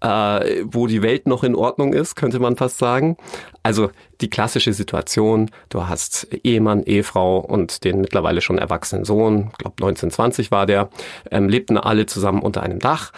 äh, 0.00 0.64
wo 0.64 0.86
die 0.86 1.02
Welt 1.02 1.26
noch 1.26 1.44
in 1.44 1.54
Ordnung 1.54 1.92
ist, 1.92 2.14
könnte 2.14 2.38
man 2.38 2.56
fast 2.56 2.78
sagen. 2.78 3.16
Also 3.62 3.90
die 4.20 4.30
klassische 4.30 4.72
Situation, 4.72 5.50
du 5.68 5.88
hast 5.88 6.28
Ehemann, 6.44 6.82
Ehefrau 6.82 7.38
und 7.38 7.84
den 7.84 8.00
mittlerweile 8.00 8.40
schon 8.40 8.58
erwachsenen 8.58 9.04
Sohn, 9.04 9.48
ich 9.52 9.58
glaube 9.58 9.76
1920 9.82 10.50
war 10.50 10.66
der, 10.66 10.90
ähm, 11.30 11.48
lebten 11.48 11.78
alle 11.78 12.06
zusammen 12.06 12.42
unter 12.42 12.62
einem 12.62 12.78
Dach. 12.78 13.12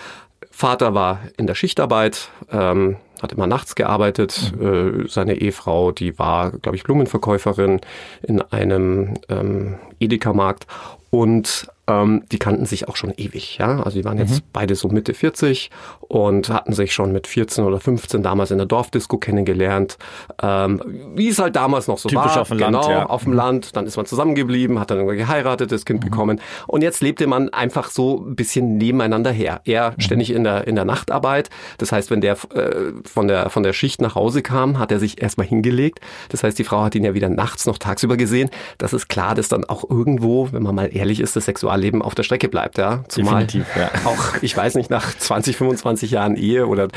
Vater 0.51 0.95
war 0.95 1.21
in 1.37 1.47
der 1.47 1.55
Schichtarbeit, 1.55 2.29
ähm, 2.51 2.97
hat 3.23 3.33
immer 3.33 3.47
nachts 3.47 3.75
gearbeitet. 3.75 4.53
Mhm. 4.59 5.05
Äh, 5.05 5.09
seine 5.09 5.35
Ehefrau, 5.35 5.93
die 5.93 6.19
war, 6.19 6.51
glaube 6.51 6.77
ich, 6.77 6.85
Blumenverkäuferin 6.85 7.81
in 8.23 8.43
einem 8.43 9.15
ähm, 9.29 9.79
Edeka-Markt. 9.99 10.67
Und 11.11 11.69
ähm, 11.91 12.23
die 12.31 12.39
kannten 12.39 12.67
sich 12.67 12.89
auch 12.89 12.97
schon 12.97 13.13
ewig, 13.17 13.59
ja. 13.59 13.83
Also 13.83 13.99
die 13.99 14.05
waren 14.05 14.19
jetzt 14.19 14.43
mhm. 14.43 14.49
beide 14.53 14.75
so 14.75 14.89
Mitte 14.89 15.15
40 15.15 15.71
und 16.01 16.49
hatten 16.49 16.73
sich 16.73 16.93
schon 16.93 17.13
mit 17.13 17.27
14 17.27 17.65
oder 17.65 17.81
15 17.81 18.23
damals 18.23 18.51
in 18.51 18.59
der 18.59 18.67
Dorfdisco 18.67 19.19
kennengelernt. 19.19 19.99
Ähm, 20.43 20.81
wie 21.15 21.29
es 21.29 21.39
halt 21.39 21.57
damals 21.57 21.89
noch 21.89 21.99
so 21.99 22.09
Typisch 22.09 22.37
war. 22.37 22.43
auf 22.43 22.49
dem 22.49 22.59
genau, 22.59 22.81
Land, 22.81 22.91
ja. 22.91 23.07
auf 23.07 23.25
dem 23.25 23.33
mhm. 23.33 23.39
Land. 23.39 23.77
Dann 23.77 23.87
ist 23.87 23.97
man 23.97 24.07
zusammengeblieben, 24.07 24.79
hat 24.79 24.91
dann 24.91 25.07
geheiratet, 25.07 25.73
das 25.73 25.85
Kind 25.85 26.01
mhm. 26.05 26.11
bekommen. 26.11 26.41
Und 26.67 26.83
jetzt 26.83 27.01
lebte 27.01 27.27
man 27.27 27.49
einfach 27.51 27.91
so 27.91 28.25
ein 28.27 28.37
bisschen 28.37 28.79
nebeneinander 28.79 29.33
her. 29.33 29.61
Er 29.65 29.93
mhm. 29.93 30.01
ständig 30.01 30.31
in 30.31 30.45
der, 30.45 30.67
in 30.67 30.77
der 30.77 30.85
Nachtarbeit. 30.85 31.51
Das 31.79 31.93
heißt, 31.93 32.11
wenn 32.11 32.21
der 32.21 32.37
äh, 32.55 32.93
von 33.05 33.29
der, 33.29 33.51
von 33.51 33.63
der 33.63 33.73
Schicht 33.73 34.01
nach 34.01 34.15
Hause 34.15 34.43
kam, 34.43 34.79
hat 34.79 34.93
er 34.93 34.99
sich 34.99 35.21
erstmal 35.21 35.47
hingelegt. 35.47 36.01
Das 36.29 36.45
heißt, 36.45 36.59
die 36.59 36.65
Frau 36.65 36.83
hat 36.83 36.95
ihn 36.95 37.05
ja 37.05 37.15
weder 37.15 37.29
nachts 37.29 37.67
noch 37.67 37.79
tagsüber 37.79 38.17
gesehen. 38.17 38.51
Das 38.79 38.93
ist 38.93 39.09
klar, 39.09 39.35
dass 39.35 39.49
dann 39.49 39.65
auch 39.65 39.89
irgendwo, 39.89 40.53
wenn 40.53 40.63
man 40.63 40.75
mal 40.75 40.91
ehrlich 40.95 41.21
ist, 41.21 41.37
das 41.37 41.49
Sexualleben 41.81 42.03
auf 42.03 42.15
der 42.15 42.23
Strecke 42.23 42.49
bleibt, 42.49 42.79
ja. 42.79 43.05
Zumal 43.09 43.47
ja. 43.53 43.91
auch, 44.05 44.43
ich 44.43 44.57
weiß 44.57 44.75
nicht, 44.75 44.91
nach 44.91 45.17
20, 45.17 45.57
25 45.57 46.11
Jahren 46.11 46.37
Ehe 46.37 46.67
oder 46.67 46.89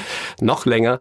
noch 0.41 0.65
länger, 0.65 0.99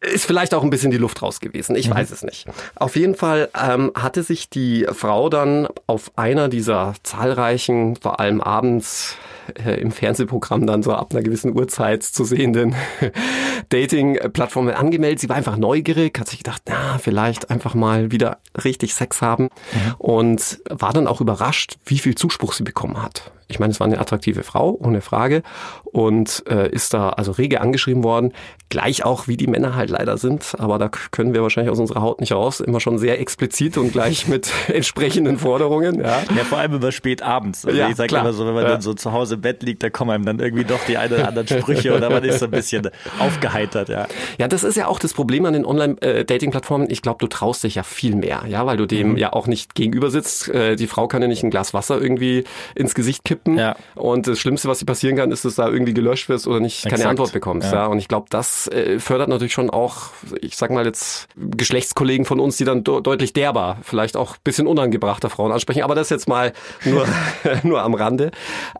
ist 0.00 0.24
vielleicht 0.24 0.54
auch 0.54 0.62
ein 0.62 0.70
bisschen 0.70 0.90
die 0.90 0.98
Luft 0.98 1.22
raus 1.22 1.40
gewesen. 1.40 1.76
Ich 1.76 1.90
mhm. 1.90 1.94
weiß 1.94 2.10
es 2.10 2.22
nicht. 2.22 2.46
Auf 2.76 2.96
jeden 2.96 3.14
Fall 3.14 3.48
ähm, 3.60 3.92
hatte 3.94 4.22
sich 4.22 4.48
die 4.48 4.86
Frau 4.92 5.28
dann 5.28 5.68
auf 5.86 6.12
einer 6.16 6.48
dieser 6.48 6.94
zahlreichen, 7.02 7.96
vor 7.96 8.20
allem 8.20 8.40
abends 8.40 9.16
äh, 9.64 9.80
im 9.80 9.90
Fernsehprogramm 9.90 10.66
dann 10.66 10.82
so 10.82 10.92
ab 10.92 11.12
einer 11.12 11.22
gewissen 11.22 11.56
Uhrzeit 11.56 12.02
zu 12.02 12.24
sehenden 12.24 12.74
Dating-Plattformen 13.70 14.74
angemeldet. 14.74 15.20
Sie 15.20 15.28
war 15.28 15.36
einfach 15.36 15.56
neugierig, 15.56 16.18
hat 16.18 16.28
sich 16.28 16.38
gedacht, 16.38 16.62
na, 16.66 16.98
vielleicht 16.98 17.50
einfach 17.50 17.74
mal 17.74 18.10
wieder 18.10 18.38
richtig 18.62 18.94
Sex 18.94 19.22
haben 19.22 19.44
mhm. 19.44 19.94
und 19.98 20.60
war 20.68 20.92
dann 20.92 21.06
auch 21.06 21.20
überrascht, 21.20 21.78
wie 21.84 21.98
viel 21.98 22.14
Zuspruch 22.14 22.52
sie 22.52 22.64
bekommen 22.64 23.02
hat. 23.02 23.17
Ich 23.48 23.58
meine, 23.58 23.72
es 23.72 23.80
war 23.80 23.86
eine 23.86 23.98
attraktive 23.98 24.42
Frau, 24.42 24.76
ohne 24.78 25.00
Frage, 25.00 25.42
und 25.84 26.44
äh, 26.48 26.70
ist 26.70 26.94
da 26.94 27.08
also 27.10 27.32
rege 27.32 27.60
angeschrieben 27.60 28.04
worden. 28.04 28.32
Gleich 28.68 29.04
auch, 29.04 29.28
wie 29.28 29.36
die 29.36 29.46
Männer 29.46 29.74
halt 29.74 29.90
leider 29.90 30.18
sind, 30.18 30.54
aber 30.58 30.78
da 30.78 30.90
können 31.10 31.32
wir 31.32 31.42
wahrscheinlich 31.42 31.70
aus 31.72 31.78
unserer 31.78 32.02
Haut 32.02 32.20
nicht 32.20 32.32
raus. 32.32 32.60
Immer 32.60 32.80
schon 32.80 32.98
sehr 32.98 33.20
explizit 33.20 33.78
und 33.78 33.92
gleich 33.92 34.28
mit 34.28 34.50
entsprechenden 34.68 35.38
Forderungen. 35.38 36.00
Ja, 36.00 36.22
ja 36.36 36.44
vor 36.44 36.58
allem 36.58 36.74
über 36.74 36.92
spät 36.92 37.22
abends. 37.22 37.64
Also 37.64 37.78
ja, 37.78 37.88
ich 37.88 37.96
sage 37.96 38.14
immer 38.14 38.32
so, 38.32 38.46
wenn 38.46 38.54
man 38.54 38.64
ja. 38.64 38.70
dann 38.70 38.80
so 38.82 38.94
zu 38.94 39.12
Hause 39.12 39.36
im 39.36 39.40
Bett 39.40 39.62
liegt, 39.62 39.82
da 39.82 39.90
kommen 39.90 40.10
einem 40.10 40.24
dann 40.26 40.38
irgendwie 40.38 40.64
doch 40.64 40.80
die 40.86 40.98
eine 40.98 41.14
oder 41.14 41.28
anderen 41.28 41.48
Sprüche 41.48 41.96
oder 41.96 42.10
man 42.10 42.22
ist 42.24 42.40
so 42.40 42.44
ein 42.44 42.50
bisschen 42.50 42.90
aufgeheitert. 43.18 43.88
Ja, 43.88 44.06
ja 44.38 44.48
das 44.48 44.64
ist 44.64 44.76
ja 44.76 44.86
auch 44.86 44.98
das 44.98 45.14
Problem 45.14 45.46
an 45.46 45.54
den 45.54 45.64
Online-Dating-Plattformen. 45.64 46.90
Ich 46.90 47.02
glaube, 47.02 47.18
du 47.20 47.26
traust 47.26 47.64
dich 47.64 47.76
ja 47.76 47.82
viel 47.82 48.14
mehr, 48.14 48.44
ja, 48.48 48.66
weil 48.66 48.76
du 48.76 48.86
dem 48.86 49.12
mhm. 49.12 49.16
ja 49.16 49.32
auch 49.32 49.46
nicht 49.46 49.74
gegenüber 49.74 50.10
sitzt. 50.10 50.48
Äh, 50.48 50.76
die 50.76 50.86
Frau 50.86 51.08
kann 51.08 51.22
ja 51.22 51.28
nicht 51.28 51.42
ein 51.42 51.50
Glas 51.50 51.72
Wasser 51.72 52.00
irgendwie 52.00 52.44
ins 52.74 52.94
Gesicht 52.94 53.24
kippen 53.24 53.38
kippen. 53.38 53.58
Ja. 53.58 53.76
Und 53.94 54.26
das 54.26 54.38
Schlimmste, 54.38 54.68
was 54.68 54.78
dir 54.78 54.86
passieren 54.86 55.16
kann, 55.16 55.30
ist, 55.30 55.44
dass 55.44 55.54
da 55.56 55.68
irgendwie 55.68 55.94
gelöscht 55.94 56.28
wirst 56.28 56.46
oder 56.46 56.60
nicht 56.60 56.84
Exakt. 56.84 57.00
keine 57.00 57.10
Antwort 57.10 57.32
bekommst. 57.32 57.72
Ja. 57.72 57.78
ja. 57.78 57.86
Und 57.86 57.98
ich 57.98 58.08
glaube, 58.08 58.26
das 58.30 58.57
äh, 58.66 58.98
fördert 58.98 59.28
natürlich 59.28 59.52
schon 59.52 59.70
auch, 59.70 60.10
ich 60.40 60.56
sag 60.56 60.70
mal 60.70 60.84
jetzt, 60.84 61.28
Geschlechtskollegen 61.36 62.26
von 62.26 62.40
uns, 62.40 62.56
die 62.56 62.64
dann 62.64 62.84
deutlich 62.84 63.32
derber, 63.32 63.78
vielleicht 63.82 64.16
auch 64.16 64.36
bisschen 64.38 64.66
unangebrachter 64.66 65.30
Frauen 65.30 65.52
ansprechen. 65.52 65.82
Aber 65.82 65.94
das 65.94 66.10
jetzt 66.10 66.28
mal 66.28 66.52
nur, 66.84 67.06
nur 67.62 67.82
am 67.82 67.94
Rande. 67.94 68.30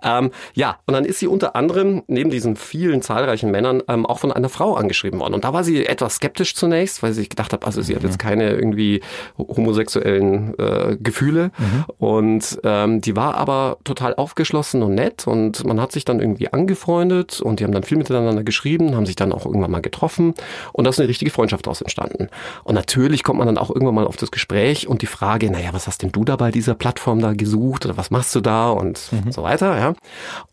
Ähm, 0.02 0.30
ja, 0.54 0.78
und 0.86 0.94
dann 0.94 1.04
ist 1.04 1.20
sie 1.20 1.26
unter 1.26 1.54
anderem, 1.56 2.02
neben 2.06 2.30
diesen 2.30 2.56
vielen 2.56 3.02
zahlreichen 3.02 3.50
Männern, 3.50 3.82
ähm, 3.88 4.06
auch 4.06 4.18
von 4.18 4.32
einer 4.32 4.48
Frau 4.48 4.74
angeschrieben 4.74 5.20
worden. 5.20 5.34
Und 5.34 5.44
da 5.44 5.52
war 5.52 5.64
sie 5.64 5.86
etwas 5.86 6.16
skeptisch 6.16 6.54
zunächst, 6.54 7.02
weil 7.02 7.12
sie 7.12 7.28
gedacht 7.28 7.52
hat, 7.52 7.64
also 7.64 7.82
sie 7.82 7.92
mhm. 7.92 7.96
hat 7.96 8.02
jetzt 8.04 8.18
keine 8.18 8.50
irgendwie 8.50 9.00
homosexuellen 9.36 10.58
äh, 10.58 10.96
Gefühle. 11.00 11.50
Mhm. 11.58 11.84
Und 11.98 12.60
ähm, 12.64 13.00
die 13.00 13.16
war 13.16 13.36
aber 13.36 13.78
total 13.84 14.14
aufgeschlossen 14.14 14.82
und 14.82 14.94
nett 14.94 15.26
und 15.26 15.64
man 15.64 15.80
hat 15.80 15.92
sich 15.92 16.04
dann 16.04 16.20
irgendwie 16.20 16.52
angefreundet 16.52 17.40
und 17.40 17.60
die 17.60 17.64
haben 17.64 17.72
dann 17.72 17.82
viel 17.82 17.98
miteinander 17.98 18.42
geschrieben, 18.42 18.94
haben 18.96 19.06
sich 19.06 19.16
dann 19.16 19.32
auch 19.32 19.46
irgendwann 19.46 19.67
mal 19.68 19.82
getroffen 19.82 20.34
und 20.72 20.84
da 20.84 20.90
ist 20.90 20.98
eine 20.98 21.08
richtige 21.08 21.30
Freundschaft 21.30 21.66
daraus 21.66 21.80
entstanden. 21.80 22.28
Und 22.64 22.74
natürlich 22.74 23.22
kommt 23.22 23.38
man 23.38 23.46
dann 23.46 23.58
auch 23.58 23.70
irgendwann 23.70 23.94
mal 23.94 24.06
auf 24.06 24.16
das 24.16 24.30
Gespräch 24.30 24.88
und 24.88 25.02
die 25.02 25.06
Frage, 25.06 25.50
naja, 25.50 25.70
was 25.72 25.86
hast 25.86 26.02
denn 26.02 26.12
du 26.12 26.24
da 26.24 26.36
bei 26.36 26.50
dieser 26.50 26.74
Plattform 26.74 27.20
da 27.20 27.32
gesucht 27.32 27.84
oder 27.86 27.96
was 27.96 28.10
machst 28.10 28.34
du 28.34 28.40
da 28.40 28.70
und 28.70 29.10
mhm. 29.12 29.32
so 29.32 29.42
weiter, 29.42 29.78
ja. 29.78 29.94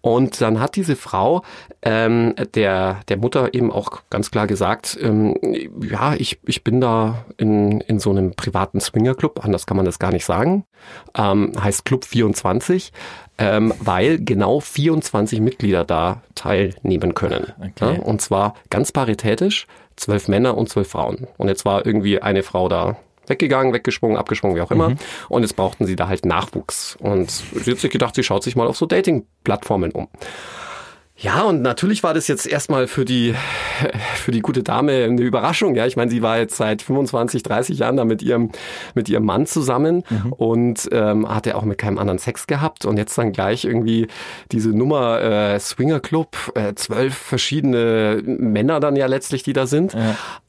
Und 0.02 0.42
dann 0.42 0.60
hat 0.60 0.76
diese 0.76 0.96
Frau 0.96 1.44
ähm, 1.82 2.34
der, 2.54 3.02
der 3.08 3.18
Mutter 3.18 3.54
eben 3.54 3.72
auch 3.72 4.02
ganz 4.10 4.32
klar 4.32 4.48
gesagt, 4.48 4.98
ähm, 5.02 5.36
ja, 5.82 6.16
ich, 6.16 6.40
ich 6.46 6.64
bin 6.64 6.82
da 6.82 7.26
in, 7.38 7.82
in 7.82 8.00
so 8.00 8.10
einem 8.10 8.36
privaten 8.36 8.80
Swingerclub, 8.80 9.44
anders 9.44 9.66
kann 9.66 9.78
man 9.78 9.86
das 9.86 10.00
gar 10.00 10.12
nicht 10.12 10.26
sagen, 10.26 10.66
ähm, 11.16 11.54
heißt 11.60 11.86
Club 11.86 12.06
24 12.06 12.92
ähm, 13.38 13.74
weil 13.80 14.20
genau 14.20 14.60
24 14.60 15.42
Mitglieder 15.42 15.84
da 15.84 16.22
teilnehmen 16.36 17.14
können. 17.14 17.54
Okay. 17.60 17.96
Ja, 17.96 18.02
und 18.02 18.22
zwar 18.22 18.56
ganz 18.70 18.92
paritätisch, 18.92 19.68
zwölf 19.96 20.28
Männer 20.28 20.58
und 20.58 20.70
zwölf 20.70 20.90
Frauen. 20.90 21.28
Und 21.38 21.48
jetzt 21.48 21.66
war 21.66 21.86
irgendwie 21.86 22.22
eine 22.22 22.44
Frau 22.44 22.70
da 22.70 22.98
weggegangen, 23.28 23.74
weggesprungen, 23.74 24.18
abgesprungen, 24.18 24.56
wie 24.56 24.62
auch 24.62 24.72
immer. 24.72 24.96
Und 25.30 25.42
jetzt 25.42 25.56
brauchten 25.56 25.86
sie 25.86 25.96
da 25.96 26.08
halt 26.08 26.26
Nachwuchs. 26.26 26.96
Und 27.00 27.32
sie 27.32 27.72
hat 27.72 27.80
sich 27.80 27.92
gedacht, 27.92 28.16
sie 28.16 28.24
schaut 28.24 28.44
sich 28.44 28.56
mal 28.56 28.68
auf 28.68 28.78
so 28.78 28.86
Dating-Plattformen 28.86 29.92
um. 29.92 30.08
Ja, 31.18 31.44
und 31.44 31.62
natürlich 31.62 32.04
war 32.04 32.14
das 32.14 32.28
jetzt 32.28 32.46
erstmal 32.46 32.88
für 32.88 33.06
die, 33.06 33.36
für 34.16 34.32
die 34.32 34.42
gute 34.42 34.64
Dame 34.64 35.06
eine 35.06 35.22
Überraschung. 35.22 35.74
Ja, 35.76 35.86
ich 35.86 35.96
meine, 35.96 36.12
sie 36.12 36.22
war 36.22 36.38
jetzt 36.38 36.58
seit 36.58 36.82
25, 36.82 37.42
30 37.42 37.80
Jahren 37.80 37.96
da 37.96 38.04
mit 38.04 38.22
ihrem, 38.22 38.52
mit 38.96 39.08
ihrem 39.08 39.24
Mann 39.24 39.46
zusammen 39.46 40.04
und 40.32 40.90
ähm, 40.92 41.28
hatte 41.34 41.56
auch 41.56 41.64
mit 41.64 41.78
keinem 41.78 42.00
anderen 42.00 42.20
Sex 42.20 42.48
gehabt. 42.48 42.84
Und 42.84 42.98
jetzt 42.98 43.18
dann 43.18 43.32
gleich 43.32 43.64
irgendwie 43.64 44.08
diese 44.52 44.70
Nummer 44.70 45.22
äh, 45.22 45.60
Swinger 45.60 46.02
Club, 46.02 46.36
äh, 46.54 46.74
zwölf 46.76 47.16
verschiedene 47.16 48.22
Männer 48.26 48.82
dann 48.82 48.98
ja 48.98 49.06
letztlich, 49.06 49.42
die 49.44 49.54
da 49.54 49.68
sind. 49.68 49.96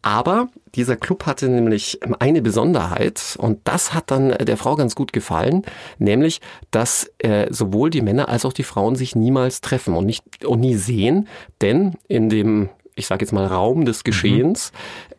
Aber 0.03 0.49
dieser 0.77 0.97
Club 0.97 1.27
hatte 1.27 1.49
nämlich 1.49 1.99
eine 2.21 2.43
Besonderheit 2.43 3.37
und 3.39 3.61
das 3.65 3.95
hat 3.95 4.11
dann 4.11 4.31
der 4.31 4.57
Frau 4.57 4.77
ganz 4.77 4.95
gut 4.95 5.13
gefallen, 5.13 5.63
nämlich, 5.99 6.41
dass 6.71 7.11
äh, 7.19 7.47
sowohl 7.53 7.91
die 7.91 8.03
Männer 8.03 8.29
als 8.29 8.45
auch 8.45 8.53
die 8.53 8.63
Frauen 8.63 8.95
sich 8.97 9.17
niemals 9.17 9.61
treffen 9.61 9.95
und 9.95 10.07
nicht 10.07 10.45
und 10.45 10.61
nie 10.61 10.75
sehen, 10.75 11.29
denn 11.61 11.95
in 12.09 12.29
dem 12.29 12.69
ich 12.99 13.07
sage 13.07 13.27
jetzt 13.27 13.33
mal 13.33 13.45
Raum 13.45 13.85
des 13.85 14.05
Geschehens, 14.05 14.73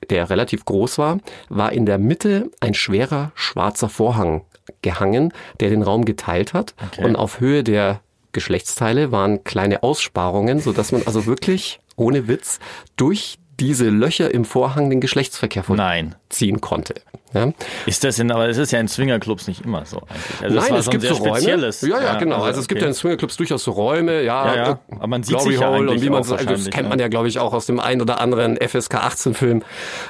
der 0.09 0.31
relativ 0.31 0.65
groß 0.65 0.97
war, 0.97 1.19
war 1.47 1.71
in 1.71 1.85
der 1.85 1.99
Mitte 1.99 2.49
ein 2.59 2.73
schwerer 2.73 3.31
schwarzer 3.35 3.87
Vorhang 3.87 4.41
gehangen, 4.81 5.31
der 5.59 5.69
den 5.69 5.83
Raum 5.83 6.03
geteilt 6.03 6.55
hat 6.55 6.73
Okay. 6.87 7.05
und 7.05 7.15
auf 7.15 7.39
Höhe 7.39 7.63
der 7.63 8.01
Geschlechtsteile 8.31 9.11
waren 9.11 9.43
kleine 9.43 9.83
Aussparungen, 9.83 10.59
so 10.59 10.73
dass 10.73 10.91
man 10.91 11.03
also 11.05 11.27
wirklich 11.27 11.79
ohne 11.95 12.27
Witz 12.27 12.59
durch 12.95 13.37
diese 13.59 13.89
Löcher 13.89 14.33
im 14.33 14.45
Vorhang 14.45 14.89
den 14.89 15.01
Geschlechtsverkehr 15.01 15.63
Nein. 15.69 16.15
vollziehen 16.29 16.61
konnte. 16.61 16.95
Ja? 17.33 17.51
Ist 17.85 18.03
das 18.03 18.19
in, 18.19 18.31
aber 18.31 18.47
es 18.47 18.57
ist 18.57 18.71
ja 18.71 18.79
in 18.79 18.87
Swingerclubs 18.87 19.47
nicht 19.47 19.65
immer 19.65 19.85
so 19.85 19.97
eigentlich. 19.97 20.43
Also 20.43 20.55
das 20.55 20.69
Nein, 20.69 20.79
es 20.79 20.89
gibt 20.89 21.01
sehr 21.01 21.13
so 21.13 21.23
Räume. 21.23 21.35
spezielles. 21.35 21.81
Ja, 21.81 22.01
ja, 22.01 22.15
genau. 22.19 22.41
Also 22.41 22.61
es 22.61 22.67
gibt 22.67 22.81
ja 22.81 22.85
okay. 22.85 22.91
in 22.91 22.93
Swingerclubs 22.95 23.37
durchaus 23.37 23.63
so 23.63 23.71
Räume, 23.71 24.23
ja, 24.23 24.45
Ja, 24.45 24.55
ja. 24.55 24.71
äh, 24.71 24.95
Aber 24.95 25.07
man 25.07 25.23
sieht 25.23 25.35
Glory 25.35 25.51
sich 25.51 25.61
ja 25.61 25.69
Hole 25.69 25.91
und 25.91 26.01
wie 26.01 26.09
man 26.09 26.23
so, 26.23 26.35
das 26.35 26.45
wahrscheinlich, 26.45 26.71
kennt 26.71 26.89
man 26.89 26.99
ja, 26.99 27.07
glaube 27.09 27.27
ich, 27.27 27.39
auch 27.39 27.53
aus 27.53 27.65
dem 27.65 27.79
ein 27.79 28.01
oder 28.01 28.21
anderen 28.21 28.57
FSK 28.57 28.95
18 28.95 29.33
Film. 29.33 29.63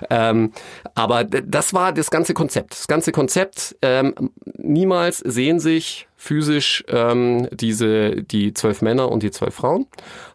Ähm, 0.10 0.52
aber 0.96 1.24
das 1.24 1.74
war 1.74 1.92
das 1.92 2.12
ganze 2.12 2.34
Konzept. 2.34 2.74
Das 2.74 2.88
ganze 2.88 3.12
Konzept. 3.12 3.76
Ähm, 3.82 4.14
niemals 4.58 5.18
sehen 5.20 5.60
sich 5.60 6.08
physisch 6.18 6.84
ähm, 6.88 7.48
diese 7.52 8.22
die 8.24 8.54
zwölf 8.54 8.82
Männer 8.82 9.10
und 9.12 9.24
die 9.24 9.32
zwölf 9.32 9.56
Frauen, 9.56 9.88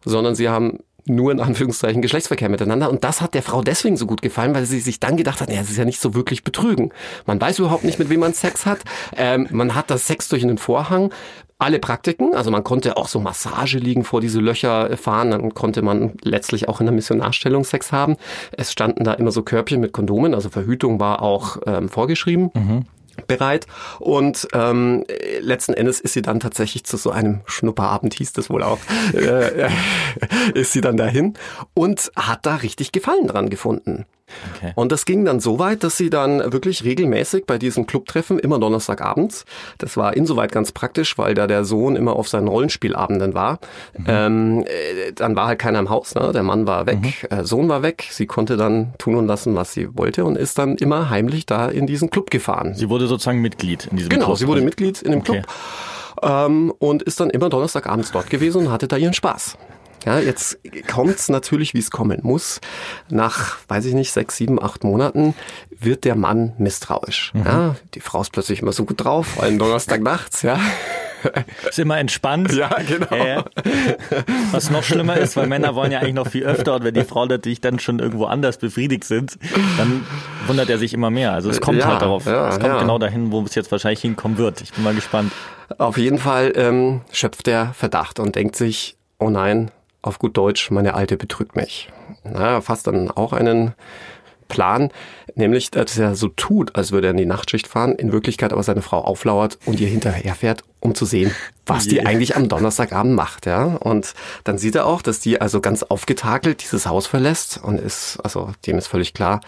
sondern 0.04 0.34
sie 0.34 0.48
haben 0.48 0.80
nur 1.06 1.32
in 1.32 1.40
Anführungszeichen 1.40 2.02
Geschlechtsverkehr 2.02 2.48
miteinander. 2.48 2.90
Und 2.90 3.04
das 3.04 3.20
hat 3.20 3.34
der 3.34 3.42
Frau 3.42 3.62
deswegen 3.62 3.96
so 3.96 4.06
gut 4.06 4.22
gefallen, 4.22 4.54
weil 4.54 4.66
sie 4.66 4.80
sich 4.80 5.00
dann 5.00 5.16
gedacht 5.16 5.40
hat, 5.40 5.50
ja, 5.50 5.60
es 5.60 5.70
ist 5.70 5.76
ja 5.76 5.84
nicht 5.84 6.00
so 6.00 6.14
wirklich 6.14 6.44
Betrügen. 6.44 6.92
Man 7.26 7.40
weiß 7.40 7.58
überhaupt 7.58 7.84
nicht, 7.84 7.98
mit 7.98 8.08
wem 8.08 8.20
man 8.20 8.34
Sex 8.34 8.66
hat. 8.66 8.80
Ähm, 9.16 9.48
man 9.50 9.74
hat 9.74 9.90
das 9.90 10.06
Sex 10.06 10.28
durch 10.28 10.42
einen 10.42 10.58
Vorhang. 10.58 11.12
Alle 11.58 11.78
Praktiken, 11.78 12.34
also 12.34 12.50
man 12.50 12.64
konnte 12.64 12.96
auch 12.96 13.06
so 13.06 13.20
Massage 13.20 13.78
liegen 13.78 14.02
vor 14.02 14.20
diese 14.20 14.40
Löcher 14.40 14.96
fahren, 14.96 15.30
dann 15.30 15.54
konnte 15.54 15.80
man 15.82 16.14
letztlich 16.22 16.68
auch 16.68 16.80
in 16.80 16.86
der 16.86 16.94
Missionarstellung 16.94 17.62
Sex 17.62 17.92
haben. 17.92 18.16
Es 18.50 18.72
standen 18.72 19.04
da 19.04 19.12
immer 19.12 19.30
so 19.30 19.44
Körbchen 19.44 19.80
mit 19.80 19.92
Kondomen, 19.92 20.34
also 20.34 20.48
Verhütung 20.48 20.98
war 20.98 21.22
auch 21.22 21.58
ähm, 21.66 21.88
vorgeschrieben 21.88 22.50
bereit. 23.26 23.66
Und 23.98 24.48
ähm, 24.52 25.04
äh, 25.08 25.38
letzten 25.40 25.74
Endes 25.74 26.00
ist 26.00 26.14
sie 26.14 26.22
dann 26.22 26.40
tatsächlich 26.40 26.84
zu 26.84 26.96
so 26.96 27.10
einem 27.10 27.40
Schnupperabend, 27.46 28.14
hieß 28.14 28.32
das 28.32 28.50
wohl 28.50 28.62
auch, 28.62 28.78
äh, 29.14 29.68
ist 30.54 30.72
sie 30.72 30.80
dann 30.80 30.96
dahin 30.96 31.34
und 31.74 32.10
hat 32.16 32.46
da 32.46 32.56
richtig 32.56 32.92
Gefallen 32.92 33.26
dran 33.26 33.50
gefunden. 33.50 34.06
Okay. 34.56 34.72
Und 34.74 34.92
das 34.92 35.04
ging 35.04 35.24
dann 35.24 35.40
so 35.40 35.58
weit, 35.58 35.84
dass 35.84 35.96
sie 35.96 36.10
dann 36.10 36.52
wirklich 36.52 36.84
regelmäßig 36.84 37.44
bei 37.46 37.58
diesen 37.58 37.86
Clubtreffen, 37.86 38.38
immer 38.38 38.58
Donnerstagabends, 38.58 39.44
das 39.78 39.96
war 39.96 40.16
insoweit 40.16 40.52
ganz 40.52 40.72
praktisch, 40.72 41.18
weil 41.18 41.34
da 41.34 41.46
der 41.46 41.64
Sohn 41.64 41.96
immer 41.96 42.16
auf 42.16 42.28
seinen 42.28 42.48
Rollenspielabenden 42.48 43.34
war, 43.34 43.58
ähm, 44.06 44.64
äh, 44.66 45.12
dann 45.12 45.36
war 45.36 45.46
halt 45.46 45.58
keiner 45.58 45.78
im 45.78 45.90
Haus, 45.90 46.14
ne? 46.14 46.32
der 46.32 46.42
Mann 46.42 46.66
war 46.66 46.86
weg, 46.86 47.26
äh, 47.30 47.44
Sohn 47.44 47.68
war 47.68 47.82
weg, 47.82 48.06
sie 48.10 48.26
konnte 48.26 48.56
dann 48.56 48.94
tun 48.98 49.16
und 49.16 49.26
lassen, 49.26 49.54
was 49.54 49.72
sie 49.72 49.96
wollte 49.96 50.24
und 50.24 50.36
ist 50.36 50.58
dann 50.58 50.76
immer 50.76 51.10
heimlich 51.10 51.46
da 51.46 51.68
in 51.68 51.86
diesen 51.86 52.10
Club 52.10 52.30
gefahren. 52.30 52.74
Sie 52.74 52.88
wurde 52.88 53.06
sozusagen 53.06 53.40
Mitglied 53.40 53.86
in 53.90 53.96
diesem 53.96 54.10
Genau, 54.10 54.26
Club. 54.26 54.38
sie 54.38 54.46
wurde 54.46 54.60
Mitglied 54.62 55.02
in 55.02 55.12
dem 55.12 55.22
Club 55.22 55.44
Okay. 56.16 56.46
ähm, 56.46 56.72
und 56.78 57.02
ist 57.02 57.20
dann 57.20 57.30
immer 57.30 57.48
Donnerstagabends 57.48 58.12
dort 58.12 58.30
gewesen 58.30 58.66
und 58.66 58.72
hatte 58.72 58.88
da 58.88 58.96
ihren 58.96 59.14
Spaß. 59.14 59.56
Ja, 60.04 60.18
jetzt 60.18 60.58
kommt's 60.90 61.28
natürlich, 61.28 61.74
wie 61.74 61.78
es 61.78 61.90
kommen 61.90 62.20
muss. 62.22 62.60
Nach, 63.08 63.58
weiß 63.68 63.84
ich 63.86 63.94
nicht, 63.94 64.12
sechs, 64.12 64.36
sieben, 64.36 64.62
acht 64.62 64.84
Monaten 64.84 65.34
wird 65.70 66.04
der 66.04 66.16
Mann 66.16 66.52
misstrauisch. 66.58 67.32
Ja, 67.34 67.76
die 67.94 68.00
Frau 68.00 68.20
ist 68.20 68.32
plötzlich 68.32 68.62
immer 68.62 68.72
so 68.72 68.84
gut 68.84 69.04
drauf, 69.04 69.26
vor 69.28 69.44
allem 69.44 69.58
Donnerstag 69.58 70.00
nachts, 70.02 70.42
ja. 70.42 70.58
Ist 71.68 71.78
immer 71.78 71.98
entspannt. 71.98 72.52
Ja, 72.52 72.68
genau. 72.88 73.14
Äh, 73.14 73.44
was 74.50 74.70
noch 74.70 74.82
schlimmer 74.82 75.16
ist, 75.16 75.36
weil 75.36 75.46
Männer 75.46 75.76
wollen 75.76 75.92
ja 75.92 76.00
eigentlich 76.00 76.14
noch 76.14 76.26
viel 76.26 76.42
öfter 76.42 76.74
und 76.74 76.84
wenn 76.84 76.94
die 76.94 77.04
Frauen 77.04 77.28
natürlich 77.28 77.60
dann 77.60 77.78
schon 77.78 78.00
irgendwo 78.00 78.24
anders 78.24 78.58
befriedigt 78.58 79.04
sind, 79.04 79.38
dann 79.78 80.04
wundert 80.48 80.68
er 80.68 80.78
sich 80.78 80.92
immer 80.94 81.10
mehr. 81.10 81.32
Also 81.32 81.48
es 81.50 81.60
kommt 81.60 81.78
Ja, 81.78 81.86
halt 81.86 82.02
darauf, 82.02 82.26
ja, 82.26 82.48
es 82.48 82.58
kommt 82.58 82.66
ja. 82.74 82.80
genau 82.80 82.98
dahin, 82.98 83.30
wo 83.30 83.40
es 83.42 83.54
jetzt 83.54 83.70
wahrscheinlich 83.70 84.00
hinkommen 84.00 84.36
wird. 84.36 84.62
Ich 84.62 84.72
bin 84.72 84.82
mal 84.82 84.94
gespannt. 84.96 85.32
Auf 85.78 85.96
jeden 85.96 86.18
Fall 86.18 86.52
ähm, 86.56 87.02
schöpft 87.12 87.46
er 87.46 87.72
Verdacht 87.74 88.18
und 88.18 88.34
denkt 88.34 88.56
sich, 88.56 88.96
oh 89.18 89.30
nein, 89.30 89.70
auf 90.02 90.18
gut 90.18 90.36
Deutsch, 90.36 90.70
meine 90.70 90.94
Alte 90.94 91.16
betrügt 91.16 91.56
mich. 91.56 91.90
Na, 92.24 92.60
fasst 92.60 92.86
dann 92.86 93.10
auch 93.10 93.32
einen 93.32 93.74
Plan, 94.48 94.90
nämlich, 95.34 95.70
dass 95.70 95.98
er 95.98 96.14
so 96.14 96.28
tut, 96.28 96.76
als 96.76 96.92
würde 96.92 97.08
er 97.08 97.12
in 97.12 97.16
die 97.16 97.26
Nachtschicht 97.26 97.66
fahren, 97.66 97.94
in 97.94 98.12
Wirklichkeit 98.12 98.52
aber 98.52 98.62
seine 98.62 98.82
Frau 98.82 99.00
auflauert 99.00 99.58
und 99.66 99.80
ihr 99.80 99.88
hinterherfährt, 99.88 100.62
um 100.80 100.94
zu 100.94 101.04
sehen, 101.04 101.32
was 101.64 101.86
die 101.86 102.04
eigentlich 102.04 102.34
am 102.34 102.48
Donnerstagabend 102.48 103.14
macht, 103.14 103.46
ja. 103.46 103.76
Und 103.76 104.14
dann 104.42 104.58
sieht 104.58 104.74
er 104.74 104.86
auch, 104.86 105.00
dass 105.00 105.20
die 105.20 105.40
also 105.40 105.60
ganz 105.60 105.84
aufgetakelt 105.84 106.62
dieses 106.62 106.86
Haus 106.86 107.06
verlässt 107.06 107.60
und 107.62 107.80
ist, 107.80 108.18
also 108.24 108.50
dem 108.66 108.78
ist 108.78 108.88
völlig 108.88 109.14
klar, 109.14 109.40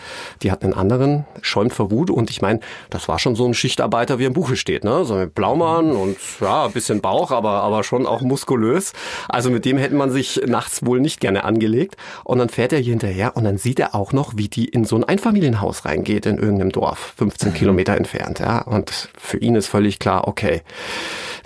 die 0.43 0.53
hat 0.53 0.63
einen 0.63 0.75
anderen, 0.75 1.27
schäumt 1.43 1.73
vor 1.73 1.91
Wut 1.91 2.11
und 2.11 2.31
ich 2.31 2.41
meine, 2.41 2.61
das 2.91 3.09
war 3.09 3.19
schon 3.19 3.35
so 3.35 3.45
ein 3.47 3.55
Schichtarbeiter, 3.55 4.21
wie 4.21 4.27
im 4.27 4.33
Buche 4.33 4.55
steht, 4.55 4.85
ne? 4.85 5.05
So 5.05 5.17
mit 5.17 5.35
Blaumann 5.35 5.91
und 5.91 6.17
ja, 6.41 6.67
ein 6.67 6.73
bisschen 6.73 7.01
Bauch, 7.01 7.33
aber, 7.33 7.63
aber 7.63 7.83
schon 7.83 8.07
auch 8.07 8.21
muskulös. 8.21 8.93
Also 9.29 9.51
mit 9.51 9.65
dem 9.65 9.77
hätte 9.77 9.97
man 9.97 10.11
sich 10.13 10.41
nachts 10.47 10.87
wohl 10.87 11.01
nicht 11.01 11.21
gerne 11.21 11.43
angelegt. 11.43 11.97
Und 12.23 12.39
dann 12.39 12.49
fährt 12.49 12.73
er 12.73 12.79
hier 12.79 12.93
hinterher 12.93 13.37
und 13.37 13.45
dann 13.45 13.59
sieht 13.59 13.81
er 13.81 13.95
auch 13.95 14.13
noch, 14.13 14.37
wie 14.37 14.49
die 14.49 14.67
in 14.67 14.85
so 14.85 14.97
ein 14.97 15.05
Einfamilienhaus 15.05 15.74
reingeht 15.85 16.27
in 16.27 16.39
irgendeinem 16.39 16.71
Dorf, 16.71 17.15
15 17.17 17.55
Kilometer 17.55 17.97
entfernt, 17.97 18.39
ja. 18.39 18.63
Und 18.63 19.11
für 19.17 19.39
ihn 19.39 19.55
ist 19.55 19.67
völlig 19.67 19.99
klar, 19.99 20.29
okay, 20.29 20.63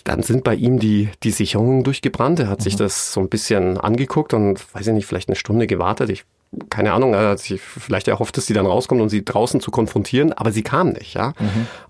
dann 0.05 0.23
sind 0.23 0.45
bei 0.45 0.55
ihm 0.55 0.79
die, 0.79 1.11
die 1.23 1.31
Sicherungen 1.31 1.85
durchgebrannt. 1.85 2.41
Er 2.41 2.49
hat 2.49 2.63
sich 2.63 2.77
das 2.77 3.13
so 3.13 3.21
ein 3.21 3.29
bisschen 3.29 3.79
angeguckt 3.79 4.35
und, 4.35 4.63
weiß 4.75 4.87
ich 4.87 4.93
nicht, 4.93 5.07
vielleicht 5.07 5.29
eine 5.29 5.37
Stunde 5.37 5.67
gewartet. 5.67 6.11
Ich, 6.11 6.25
keine 6.71 6.93
Ahnung, 6.93 7.15
er 7.15 7.31
hat 7.31 7.41
sich 7.41 7.61
vielleicht 7.61 8.09
erhofft, 8.09 8.37
dass 8.37 8.47
sie 8.47 8.55
dann 8.55 8.67
rauskommt 8.67 9.01
und 9.01 9.09
sie 9.09 9.25
draußen 9.25 9.61
zu 9.61 9.71
konfrontieren, 9.71 10.33
aber 10.33 10.53
sie 10.53 10.63
kam 10.63 10.91
nicht, 10.91 11.15
ja. 11.15 11.35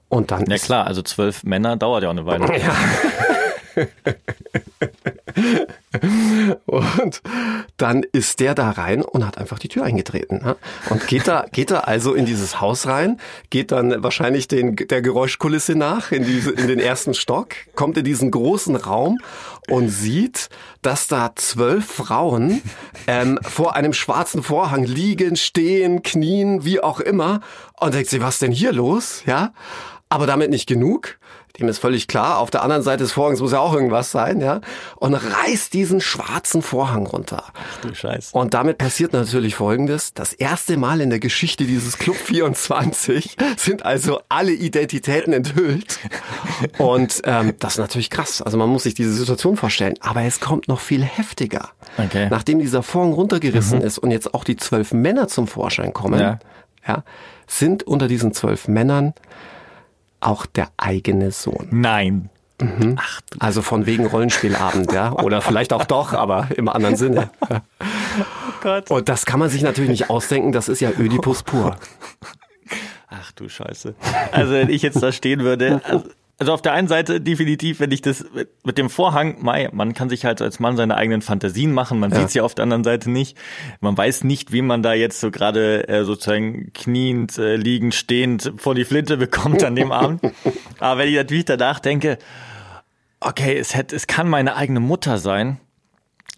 Und 0.09 0.31
dann 0.31 0.47
Ja 0.47 0.59
klar, 0.59 0.87
also 0.87 1.03
zwölf 1.03 1.45
Männer 1.45 1.77
dauert 1.77 2.03
ja 2.03 2.09
auch 2.09 2.13
eine 2.13 2.27
Weile. 2.27 2.47
Und 6.67 7.23
dann 7.77 8.03
ist 8.13 8.41
der 8.41 8.55
da 8.55 8.71
rein 8.71 9.03
und 9.03 9.27
hat 9.27 9.39
einfach 9.39 9.59
die 9.59 9.69
Tür 9.69 9.85
eingetreten. 9.85 10.41
Ne? 10.45 10.57
Und 10.91 11.07
geht 11.07 11.29
da, 11.29 11.47
geht 11.53 11.71
da 11.71 11.81
also 11.81 12.15
in 12.15 12.27
dieses 12.27 12.61
Haus 12.61 12.87
rein, 12.87 13.19
geht 13.51 13.73
dann 13.73 14.03
wahrscheinlich 14.03 14.49
den, 14.49 14.77
der 14.77 15.03
Geräuschkulisse 15.03 15.75
nach 15.75 16.13
in, 16.13 16.25
diese, 16.25 16.51
in 16.51 16.69
den 16.69 16.79
ersten 16.79 17.15
Stock, 17.15 17.55
kommt 17.75 17.97
in 17.97 18.05
diesen 18.05 18.31
großen 18.31 18.77
Raum 18.77 19.19
und 19.69 19.89
sieht, 19.89 20.49
dass 20.83 21.09
da 21.09 21.33
zwölf 21.35 21.87
Frauen 21.87 22.63
ähm, 23.07 23.39
vor 23.43 23.77
einem 23.77 23.93
schwarzen 23.93 24.43
Vorhang 24.43 24.85
liegen, 24.85 25.37
stehen, 25.37 26.03
knien, 26.03 26.65
wie 26.65 26.81
auch 26.81 27.01
immer. 27.01 27.41
Und 27.81 27.95
denkt 27.95 28.11
sich, 28.11 28.21
was 28.21 28.39
denn 28.39 28.53
hier 28.53 28.73
los? 28.73 29.23
Ja, 29.27 29.53
aber 30.09 30.27
damit 30.27 30.51
nicht 30.51 30.67
genug. 30.67 31.19
Dem 31.59 31.69
ist 31.69 31.79
völlig 31.79 32.07
klar, 32.07 32.39
auf 32.39 32.51
der 32.51 32.63
anderen 32.63 32.83
Seite 32.83 33.03
des 33.03 33.13
Vorhangs 33.13 33.41
muss 33.41 33.51
ja 33.53 33.59
auch 33.59 33.75
irgendwas 33.75 34.13
sein, 34.13 34.41
ja. 34.41 34.61
Und 34.97 35.15
reißt 35.15 35.73
diesen 35.75 36.01
schwarzen 36.01 36.63
Vorhang 36.63 37.07
runter. 37.07 37.45
Du 37.83 37.93
Scheiß. 37.95 38.31
Und 38.33 38.55
damit 38.55 38.79
passiert 38.79 39.13
natürlich 39.13 39.57
Folgendes. 39.57 40.15
Das 40.15 40.33
erste 40.33 40.77
Mal 40.77 41.01
in 41.01 41.11
der 41.11 41.19
Geschichte 41.19 41.65
dieses 41.65 41.99
Club 41.99 42.17
24 42.17 43.37
sind 43.57 43.85
also 43.85 44.21
alle 44.29 44.53
Identitäten 44.53 45.33
enthüllt. 45.33 45.99
Und 46.79 47.23
ähm, 47.25 47.55
das 47.59 47.73
ist 47.75 47.79
natürlich 47.79 48.11
krass. 48.11 48.41
Also 48.43 48.57
man 48.57 48.69
muss 48.69 48.85
sich 48.85 48.95
diese 48.95 49.13
Situation 49.13 49.57
vorstellen. 49.57 49.95
Aber 50.01 50.23
es 50.23 50.41
kommt 50.41 50.69
noch 50.69 50.81
viel 50.81 51.03
heftiger. 51.03 51.71
Okay. 51.97 52.29
Nachdem 52.31 52.61
dieser 52.61 52.83
Vorhang 52.83 53.13
runtergerissen 53.13 53.81
ist 53.81 53.99
und 53.99 54.11
jetzt 54.11 54.33
auch 54.35 54.45
die 54.45 54.57
zwölf 54.57 54.93
Männer 54.93 55.29
zum 55.29 55.49
Vorschein 55.49 55.93
kommen, 55.93 56.21
Ja. 56.21 56.39
ja, 56.87 57.03
sind 57.47 57.83
unter 57.83 58.07
diesen 58.09 58.33
zwölf 58.33 58.69
Männern 58.69 59.15
auch 60.21 60.47
der 60.47 60.69
eigene 60.77 61.31
Sohn. 61.31 61.69
Nein. 61.71 62.31
Mhm. 62.61 62.97
Ach, 62.99 63.21
also 63.39 63.63
von 63.63 63.87
wegen 63.87 64.07
Rollenspielabend, 64.07 64.93
ja. 64.93 65.13
Oder 65.13 65.41
vielleicht 65.41 65.73
auch 65.73 65.85
doch, 65.85 66.13
aber 66.13 66.49
im 66.57 66.69
anderen 66.69 66.97
Sinne. 66.97 67.31
Oh 67.41 67.57
Gott. 68.61 68.91
Und 68.91 69.09
das 69.09 69.27
kann 69.27 69.39
man 69.39 69.49
sich 69.49 69.63
natürlich 69.63 69.91
nicht 69.91 70.11
ausdenken, 70.11 70.51
das 70.51 70.69
ist 70.69 70.81
ja 70.81 70.91
Ödipus 70.91 71.45
pur. 71.45 71.77
Ach 73.09 73.33
du 73.33 73.49
Scheiße. 73.49 73.95
Also 74.33 74.53
wenn 74.53 74.71
ich 74.71 74.83
jetzt 74.83 75.03
da 75.03 75.13
stehen 75.13 75.41
würde, 75.41 75.81
also, 75.85 76.05
also 76.39 76.53
auf 76.53 76.63
der 76.63 76.73
einen 76.73 76.87
Seite 76.87 77.21
definitiv, 77.21 77.81
wenn 77.81 77.91
ich 77.91 78.01
das 78.01 78.25
mit 78.65 78.79
dem 78.79 78.91
Vorhang, 78.91 79.39
mei, 79.41 79.69
man 79.73 79.93
kann 79.93 80.09
sich 80.09 80.25
halt 80.25 80.41
als 80.41 80.61
Mann 80.61 80.77
seine 80.77 80.97
eigenen 80.97 81.21
Fantasien 81.21 81.73
machen, 81.73 81.99
man 81.99 82.13
ja. 82.13 82.19
sieht 82.19 82.29
es 82.29 82.35
ja 82.35 82.45
auf 82.45 82.55
der 82.55 82.63
anderen 82.63 82.85
Seite 82.85 83.11
nicht. 83.11 83.37
Man 83.81 83.99
weiß 83.99 84.23
nicht, 84.23 84.53
wie 84.53 84.63
man 84.63 84.83
da 84.83 84.95
jetzt 84.95 85.19
so 85.19 85.33
gerade 85.33 85.89
äh, 85.89 86.05
sozusagen 86.05 86.73
kniend, 86.75 87.39
äh, 87.39 87.57
liegend, 87.57 87.95
stehend 87.95 88.53
vor 88.57 88.77
die 88.77 88.85
Flinte 88.85 89.17
bekommt 89.17 89.65
an 89.65 89.75
dem 89.75 89.91
Abend. 89.91 90.23
Aber 90.79 91.01
wenn 91.01 91.09
ich 91.09 91.17
natürlich 91.17 91.45
danach 91.45 91.81
denke, 91.81 92.19
okay, 93.19 93.59
es 93.59 93.75
hätte, 93.75 93.97
es 93.97 94.07
kann 94.07 94.29
meine 94.29 94.55
eigene 94.55 94.79
Mutter 94.79 95.19
sein. 95.19 95.59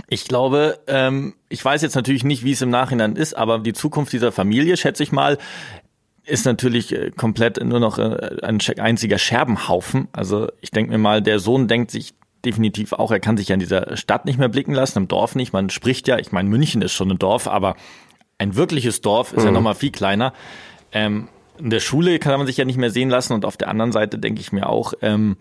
Ich 0.09 0.25
glaube, 0.25 0.81
ähm, 0.87 1.35
ich 1.51 1.63
weiß 1.63 1.83
jetzt 1.83 1.95
natürlich 1.95 2.25
nicht, 2.25 2.43
wie 2.43 2.53
es 2.53 2.63
im 2.63 2.71
Nachhinein 2.71 3.17
ist, 3.17 3.35
aber 3.35 3.59
die 3.59 3.75
Zukunft 3.75 4.13
dieser 4.13 4.33
Familie, 4.33 4.79
schätze 4.79 5.03
ich 5.03 5.13
mal, 5.13 5.37
ist 6.31 6.47
natürlich 6.47 6.95
äh, 6.95 7.11
komplett 7.11 7.63
nur 7.63 7.81
noch 7.81 7.99
äh, 7.99 8.37
ein 8.43 8.59
einziger 8.79 9.19
Scherbenhaufen. 9.19 10.09
Also 10.13 10.49
ich 10.61 10.71
denke 10.71 10.93
mir 10.93 10.99
mal, 10.99 11.21
der 11.21 11.39
Sohn 11.39 11.69
denkt 11.69 11.91
sich 11.91 12.15
definitiv 12.45 12.93
auch, 12.93 13.11
er 13.11 13.21
kann 13.21 13.37
sich 13.37 13.49
ja 13.49 13.55
in 13.55 13.61
dieser 13.61 13.97
Stadt 13.97 14.25
nicht 14.25 14.39
mehr 14.39 14.49
blicken 14.49 14.73
lassen, 14.73 14.99
im 14.99 15.09
Dorf 15.09 15.35
nicht. 15.35 15.53
Man 15.53 15.69
spricht 15.71 16.09
ja, 16.09 16.19
ich 16.19 16.33
meine, 16.33 16.49
München 16.49 16.83
ist 16.83 16.93
schon 16.93 17.11
ein 17.11 17.19
Dorf, 17.19 17.47
aber 17.47 17.77
ein 18.39 18.57
wirkliches 18.57 19.03
Dorf 19.03 19.33
ist 19.33 19.41
mhm. 19.41 19.47
ja 19.47 19.53
nochmal 19.53 19.75
viel 19.75 19.91
kleiner. 19.91 20.33
Ähm, 20.93 21.29
in 21.59 21.69
der 21.69 21.81
Schule 21.81 22.19
kann 22.19 22.39
man 22.39 22.47
sich 22.47 22.57
ja 22.57 22.65
nicht 22.65 22.79
mehr 22.79 22.91
sehen 22.91 23.11
lassen 23.11 23.35
und 23.35 23.45
auf 23.45 23.59
der 23.59 23.69
anderen 23.69 23.93
Seite 23.93 24.19
denke 24.19 24.41
ich 24.41 24.53
mir 24.53 24.69
auch, 24.69 24.95
ähm, 25.03 25.37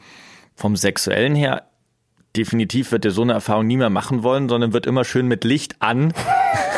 vom 0.56 0.75
Sexuellen 0.75 1.36
her, 1.36 1.69
definitiv 2.36 2.91
wird 2.91 3.06
er 3.06 3.12
so 3.12 3.21
eine 3.21 3.34
Erfahrung 3.34 3.65
nie 3.65 3.78
mehr 3.78 3.89
machen 3.89 4.23
wollen, 4.23 4.49
sondern 4.49 4.73
wird 4.73 4.86
immer 4.86 5.06
schön 5.06 5.28
mit 5.28 5.45
Licht 5.45 5.78
an, 5.80 6.13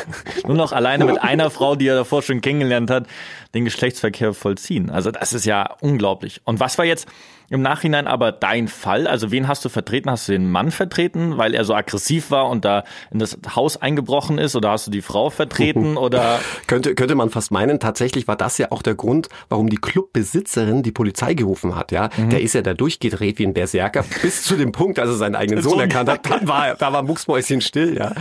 nur 0.48 0.56
noch 0.56 0.72
alleine 0.72 1.06
mit 1.06 1.22
einer 1.22 1.50
Frau, 1.50 1.76
die 1.76 1.88
er 1.88 1.96
davor 1.96 2.22
schon 2.22 2.42
kennengelernt 2.42 2.90
hat, 2.90 3.08
den 3.54 3.66
Geschlechtsverkehr 3.66 4.34
vollziehen. 4.34 4.90
Also 4.90 5.12
das 5.12 5.34
ist 5.34 5.46
ja 5.46 5.76
unglaublich. 5.82 6.42
Und 6.46 6.60
was 6.60 6.78
war 6.78 6.86
jetzt 6.86 7.08
im 7.52 7.62
Nachhinein 7.62 8.08
aber 8.08 8.32
dein 8.32 8.70
Fall? 8.70 9.08
Also 9.08 9.30
wen 9.30 9.48
hast 9.48 9.66
du 9.66 9.70
vertreten? 9.70 10.10
Hast 10.10 10.30
du 10.30 10.32
den 10.32 10.50
Mann 10.50 10.72
vertreten, 10.72 11.38
weil 11.38 11.54
er 11.54 11.66
so 11.66 11.76
aggressiv 11.76 12.32
war 12.32 12.50
und 12.50 12.64
da 12.64 12.86
in 13.12 13.20
das 13.20 13.38
Haus 13.56 13.76
eingebrochen 13.76 14.38
ist? 14.38 14.56
Oder 14.56 14.72
hast 14.72 14.88
du 14.88 14.92
die 14.92 15.02
Frau 15.02 15.30
vertreten? 15.30 15.98
Oder 16.02 16.40
könnte 16.68 16.96
könnte 16.96 17.14
man 17.14 17.30
fast 17.30 17.52
meinen. 17.52 17.82
Tatsächlich 17.82 18.28
war 18.30 18.38
das 18.38 18.58
ja 18.58 18.72
auch 18.72 18.82
der 18.82 18.96
Grund, 18.96 19.28
warum 19.50 19.70
die 19.70 19.76
Clubbesitzerin 19.76 20.82
die 20.82 20.94
Polizei 20.94 21.34
gerufen 21.34 21.76
hat. 21.76 21.92
Ja, 21.92 22.10
mhm. 22.16 22.30
der 22.30 22.42
ist 22.42 22.54
ja 22.54 22.62
da 22.62 22.74
durchgedreht 22.74 23.38
wie 23.38 23.46
ein 23.46 23.54
Berserker 23.54 24.06
bis 24.22 24.44
zu 24.44 24.56
dem 24.56 24.72
Punkt, 24.72 24.98
als 24.98 25.10
er 25.10 25.16
seinen 25.16 25.36
eigenen 25.36 25.62
Sohn 25.62 25.80
erkannt 25.82 26.10
hat. 26.10 26.30
Dann 26.30 26.48
war 26.48 26.76
da 26.76 26.94
war 26.94 27.04
Mucksmäuschen 27.04 27.60
still. 27.60 27.98
Ja, 27.98 28.14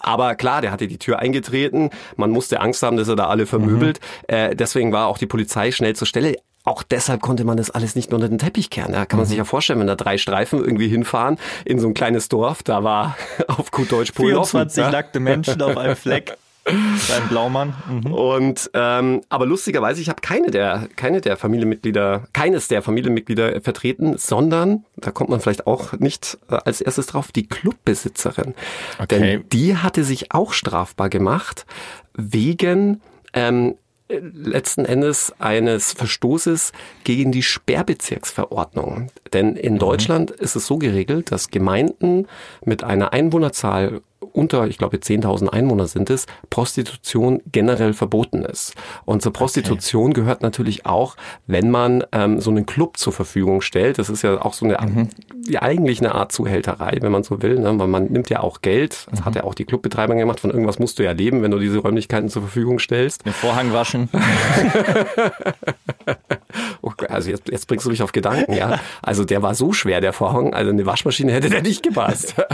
aber 0.00 0.34
klar, 0.34 0.60
der 0.60 0.72
hatte 0.72 0.88
die 0.88 0.98
Tür 0.98 1.20
eingetreten. 1.22 1.90
Man 2.16 2.30
musste 2.30 2.60
Angst 2.60 2.82
haben, 2.82 2.96
dass 2.96 3.08
er 3.08 3.16
da 3.16 3.28
alle 3.28 3.46
vermöbelt. 3.46 4.00
Mhm. 4.28 4.34
Äh, 4.34 4.56
deswegen 4.56 4.92
war 4.92 5.06
auch 5.06 5.18
die 5.18 5.26
Polizei 5.26 5.70
schnell 5.70 5.94
zur 5.96 6.06
Stelle 6.06 6.36
auch 6.64 6.84
deshalb 6.84 7.20
konnte 7.22 7.44
man 7.44 7.56
das 7.56 7.70
alles 7.70 7.96
nicht 7.96 8.10
nur 8.10 8.18
unter 8.18 8.28
den 8.28 8.38
Teppich 8.38 8.70
kehren. 8.70 8.92
Ja, 8.92 9.04
kann 9.04 9.18
man 9.18 9.26
mhm. 9.26 9.30
sich 9.30 9.38
ja 9.38 9.44
vorstellen, 9.44 9.80
wenn 9.80 9.88
da 9.88 9.96
drei 9.96 10.16
Streifen 10.16 10.60
irgendwie 10.60 10.88
hinfahren 10.88 11.38
in 11.64 11.80
so 11.80 11.88
ein 11.88 11.94
kleines 11.94 12.28
Dorf, 12.28 12.62
da 12.62 12.84
war 12.84 13.16
auf 13.48 13.70
gut 13.70 13.90
Deutsch 13.90 14.12
Polen 14.12 14.34
24 14.34 14.82
offen, 14.82 14.92
nackte 14.92 15.20
Menschen 15.20 15.60
auf 15.60 15.76
einem 15.76 15.96
Fleck. 16.02 16.36
Sein 16.64 17.28
Blaumann. 17.28 17.74
Mhm. 17.88 18.12
Und 18.12 18.70
ähm, 18.74 19.22
aber 19.28 19.46
lustigerweise, 19.46 20.00
ich 20.00 20.08
habe 20.08 20.20
keine 20.20 20.50
der 20.50 20.88
keine 20.94 21.20
der 21.20 21.36
Familienmitglieder, 21.36 22.28
keines 22.32 22.68
der 22.68 22.82
Familienmitglieder 22.82 23.60
vertreten, 23.60 24.16
sondern 24.16 24.84
da 24.96 25.10
kommt 25.10 25.30
man 25.30 25.40
vielleicht 25.40 25.66
auch 25.66 25.94
nicht 25.94 26.38
äh, 26.48 26.58
als 26.64 26.80
erstes 26.80 27.06
drauf, 27.06 27.32
die 27.32 27.48
Clubbesitzerin. 27.48 28.54
Okay. 29.00 29.06
Denn 29.08 29.44
die 29.52 29.76
hatte 29.76 30.04
sich 30.04 30.32
auch 30.32 30.52
strafbar 30.52 31.08
gemacht 31.08 31.66
wegen 32.14 33.00
ähm, 33.32 33.74
letzten 34.08 34.84
Endes 34.84 35.32
eines 35.40 35.92
Verstoßes 35.92 36.72
gegen 37.02 37.32
die 37.32 37.42
Sperrbezirksverordnung. 37.42 39.08
Denn 39.32 39.56
in 39.56 39.74
mhm. 39.74 39.78
Deutschland 39.78 40.30
ist 40.30 40.54
es 40.54 40.66
so 40.66 40.78
geregelt, 40.78 41.32
dass 41.32 41.50
Gemeinden 41.50 42.28
mit 42.64 42.84
einer 42.84 43.12
Einwohnerzahl 43.12 44.02
unter, 44.32 44.66
ich 44.66 44.78
glaube 44.78 44.96
10.000 44.96 45.48
Einwohner 45.48 45.86
sind 45.86 46.10
es, 46.10 46.26
Prostitution 46.50 47.42
generell 47.50 47.92
verboten 47.92 48.44
ist. 48.44 48.74
Und 49.04 49.22
zur 49.22 49.32
Prostitution 49.32 50.10
okay. 50.10 50.20
gehört 50.20 50.42
natürlich 50.42 50.86
auch, 50.86 51.16
wenn 51.46 51.70
man 51.70 52.04
ähm, 52.12 52.40
so 52.40 52.50
einen 52.50 52.66
Club 52.66 52.96
zur 52.96 53.12
Verfügung 53.12 53.60
stellt. 53.60 53.98
Das 53.98 54.08
ist 54.08 54.22
ja 54.22 54.40
auch 54.40 54.54
so 54.54 54.64
eine, 54.64 54.78
mhm. 54.80 55.08
ja, 55.46 55.62
eigentlich 55.62 56.00
eine 56.00 56.14
Art 56.14 56.32
Zuhälterei, 56.32 56.98
wenn 57.00 57.12
man 57.12 57.22
so 57.22 57.42
will, 57.42 57.58
ne? 57.58 57.78
weil 57.78 57.88
man 57.88 58.06
nimmt 58.06 58.30
ja 58.30 58.40
auch 58.40 58.62
Geld. 58.62 59.06
Das 59.10 59.20
mhm. 59.20 59.24
hat 59.24 59.34
ja 59.36 59.44
auch 59.44 59.54
die 59.54 59.64
Clubbetreiber 59.64 60.14
gemacht. 60.14 60.40
Von 60.40 60.50
irgendwas 60.50 60.78
musst 60.78 60.98
du 60.98 61.04
ja 61.04 61.12
leben, 61.12 61.42
wenn 61.42 61.50
du 61.50 61.58
diese 61.58 61.78
Räumlichkeiten 61.78 62.28
zur 62.28 62.42
Verfügung 62.42 62.78
stellst. 62.78 63.26
Den 63.26 63.32
Vorhang 63.32 63.72
waschen. 63.72 64.08
okay, 66.82 67.06
also 67.08 67.30
jetzt, 67.30 67.50
jetzt 67.50 67.66
bringst 67.66 67.86
du 67.86 67.90
mich 67.90 68.02
auf 68.02 68.12
Gedanken, 68.12 68.54
ja. 68.54 68.80
Also 69.02 69.24
der 69.24 69.42
war 69.42 69.54
so 69.54 69.72
schwer, 69.72 70.00
der 70.00 70.12
Vorhang. 70.12 70.54
Also 70.54 70.70
eine 70.70 70.86
Waschmaschine 70.86 71.32
hätte 71.32 71.50
der 71.50 71.62
nicht 71.62 71.82
gepasst. 71.82 72.34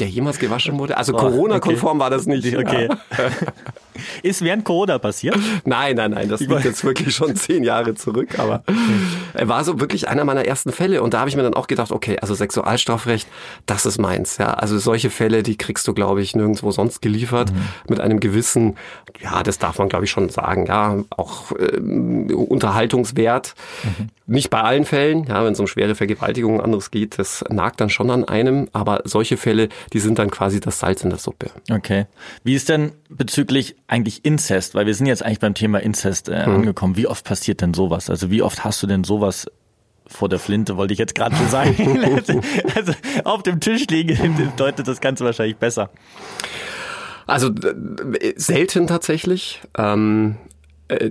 Der 0.00 0.08
jemals 0.08 0.38
gewaschen 0.38 0.78
wurde? 0.78 0.96
Also 0.96 1.12
Corona-konform 1.12 1.98
okay. 1.98 2.00
war 2.00 2.10
das 2.10 2.26
nicht. 2.26 2.56
Okay. 2.56 2.88
Ist 4.22 4.42
während 4.42 4.64
Corona 4.64 4.98
passiert? 4.98 5.38
Nein, 5.64 5.96
nein, 5.96 6.12
nein, 6.12 6.28
das 6.28 6.40
liegt 6.40 6.64
jetzt 6.64 6.84
wirklich 6.84 7.14
schon 7.14 7.36
zehn 7.36 7.64
Jahre 7.64 7.94
zurück, 7.94 8.38
aber 8.38 8.62
er 9.34 9.48
war 9.48 9.62
so 9.62 9.78
wirklich 9.78 10.08
einer 10.08 10.24
meiner 10.24 10.46
ersten 10.46 10.72
Fälle 10.72 11.02
und 11.02 11.12
da 11.12 11.20
habe 11.20 11.28
ich 11.28 11.36
mir 11.36 11.42
dann 11.42 11.52
auch 11.52 11.66
gedacht, 11.66 11.92
okay, 11.92 12.18
also 12.20 12.34
Sexualstrafrecht, 12.34 13.28
das 13.66 13.84
ist 13.84 13.98
meins, 13.98 14.38
ja. 14.38 14.54
Also 14.54 14.78
solche 14.78 15.10
Fälle, 15.10 15.42
die 15.42 15.56
kriegst 15.56 15.86
du, 15.86 15.92
glaube 15.92 16.22
ich, 16.22 16.34
nirgendwo 16.34 16.70
sonst 16.70 17.02
geliefert 17.02 17.52
mhm. 17.52 17.60
mit 17.88 18.00
einem 18.00 18.20
gewissen, 18.20 18.76
ja, 19.20 19.42
das 19.42 19.58
darf 19.58 19.78
man, 19.78 19.90
glaube 19.90 20.06
ich, 20.06 20.10
schon 20.10 20.30
sagen, 20.30 20.66
ja, 20.66 20.96
auch 21.10 21.52
äh, 21.52 21.76
Unterhaltungswert. 22.32 23.54
Mhm. 23.84 24.08
Nicht 24.30 24.48
bei 24.48 24.60
allen 24.60 24.84
Fällen, 24.84 25.24
ja, 25.24 25.44
wenn 25.44 25.54
es 25.54 25.58
um 25.58 25.66
schwere 25.66 25.96
Vergewaltigungen 25.96 26.60
anderes 26.60 26.92
geht, 26.92 27.18
das 27.18 27.44
nagt 27.48 27.80
dann 27.80 27.90
schon 27.90 28.10
an 28.10 28.22
einem, 28.22 28.68
aber 28.72 29.02
solche 29.04 29.36
Fälle, 29.36 29.68
die 29.92 29.98
sind 29.98 30.20
dann 30.20 30.30
quasi 30.30 30.60
das 30.60 30.78
Salz 30.78 31.02
in 31.02 31.10
der 31.10 31.18
Suppe. 31.18 31.50
Okay. 31.68 32.06
Wie 32.44 32.54
ist 32.54 32.68
denn 32.68 32.92
bezüglich 33.08 33.74
eigentlich 33.88 34.24
Inzest? 34.24 34.76
Weil 34.76 34.86
wir 34.86 34.94
sind 34.94 35.06
jetzt 35.06 35.24
eigentlich 35.24 35.40
beim 35.40 35.54
Thema 35.54 35.80
Inzest 35.80 36.28
äh, 36.28 36.44
hm. 36.44 36.54
angekommen. 36.54 36.96
Wie 36.96 37.08
oft 37.08 37.24
passiert 37.24 37.60
denn 37.60 37.74
sowas? 37.74 38.08
Also 38.08 38.30
wie 38.30 38.40
oft 38.40 38.62
hast 38.62 38.80
du 38.84 38.86
denn 38.86 39.02
sowas 39.02 39.50
vor 40.06 40.28
der 40.28 40.38
Flinte, 40.38 40.76
wollte 40.76 40.92
ich 40.92 41.00
jetzt 41.00 41.16
gerade 41.16 41.34
schon 41.34 41.48
sagen. 41.48 42.00
also 42.76 42.92
auf 43.24 43.42
dem 43.42 43.58
Tisch 43.58 43.88
liegen 43.90 44.52
deutet 44.56 44.86
das 44.86 45.00
Ganze 45.00 45.24
wahrscheinlich 45.24 45.56
besser. 45.56 45.90
Also 47.26 47.48
äh, 47.48 48.34
selten 48.36 48.86
tatsächlich. 48.86 49.60
Ähm, 49.76 50.36
äh, 50.36 50.59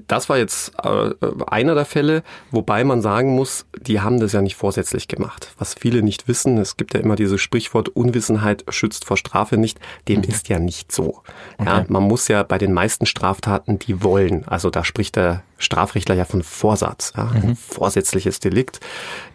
das 0.07 0.29
war 0.29 0.37
jetzt 0.37 0.73
äh, 0.83 1.11
einer 1.47 1.75
der 1.75 1.85
Fälle, 1.85 2.23
wobei 2.51 2.83
man 2.83 3.01
sagen 3.01 3.35
muss, 3.35 3.65
die 3.79 4.01
haben 4.01 4.19
das 4.19 4.33
ja 4.33 4.41
nicht 4.41 4.55
vorsätzlich 4.55 5.07
gemacht. 5.07 5.53
Was 5.57 5.73
viele 5.73 6.01
nicht 6.01 6.27
wissen, 6.27 6.57
es 6.57 6.77
gibt 6.77 6.93
ja 6.93 6.99
immer 6.99 7.15
dieses 7.15 7.41
Sprichwort, 7.41 7.89
Unwissenheit 7.89 8.65
schützt 8.69 9.05
vor 9.05 9.17
Strafe 9.17 9.57
nicht. 9.57 9.79
Dem 10.07 10.21
mhm. 10.21 10.25
ist 10.25 10.49
ja 10.49 10.59
nicht 10.59 10.91
so. 10.91 11.21
Okay. 11.57 11.65
Ja, 11.65 11.85
man 11.87 12.03
muss 12.03 12.27
ja 12.27 12.43
bei 12.43 12.57
den 12.57 12.73
meisten 12.73 13.05
Straftaten 13.05 13.79
die 13.79 14.03
wollen. 14.03 14.45
Also 14.47 14.69
da 14.69 14.83
spricht 14.83 15.15
der 15.15 15.43
Strafrechtler 15.59 16.15
ja 16.15 16.25
von 16.25 16.41
Vorsatz, 16.41 17.13
ja, 17.15 17.25
mhm. 17.25 17.55
vorsätzliches 17.55 18.39
Delikt, 18.39 18.79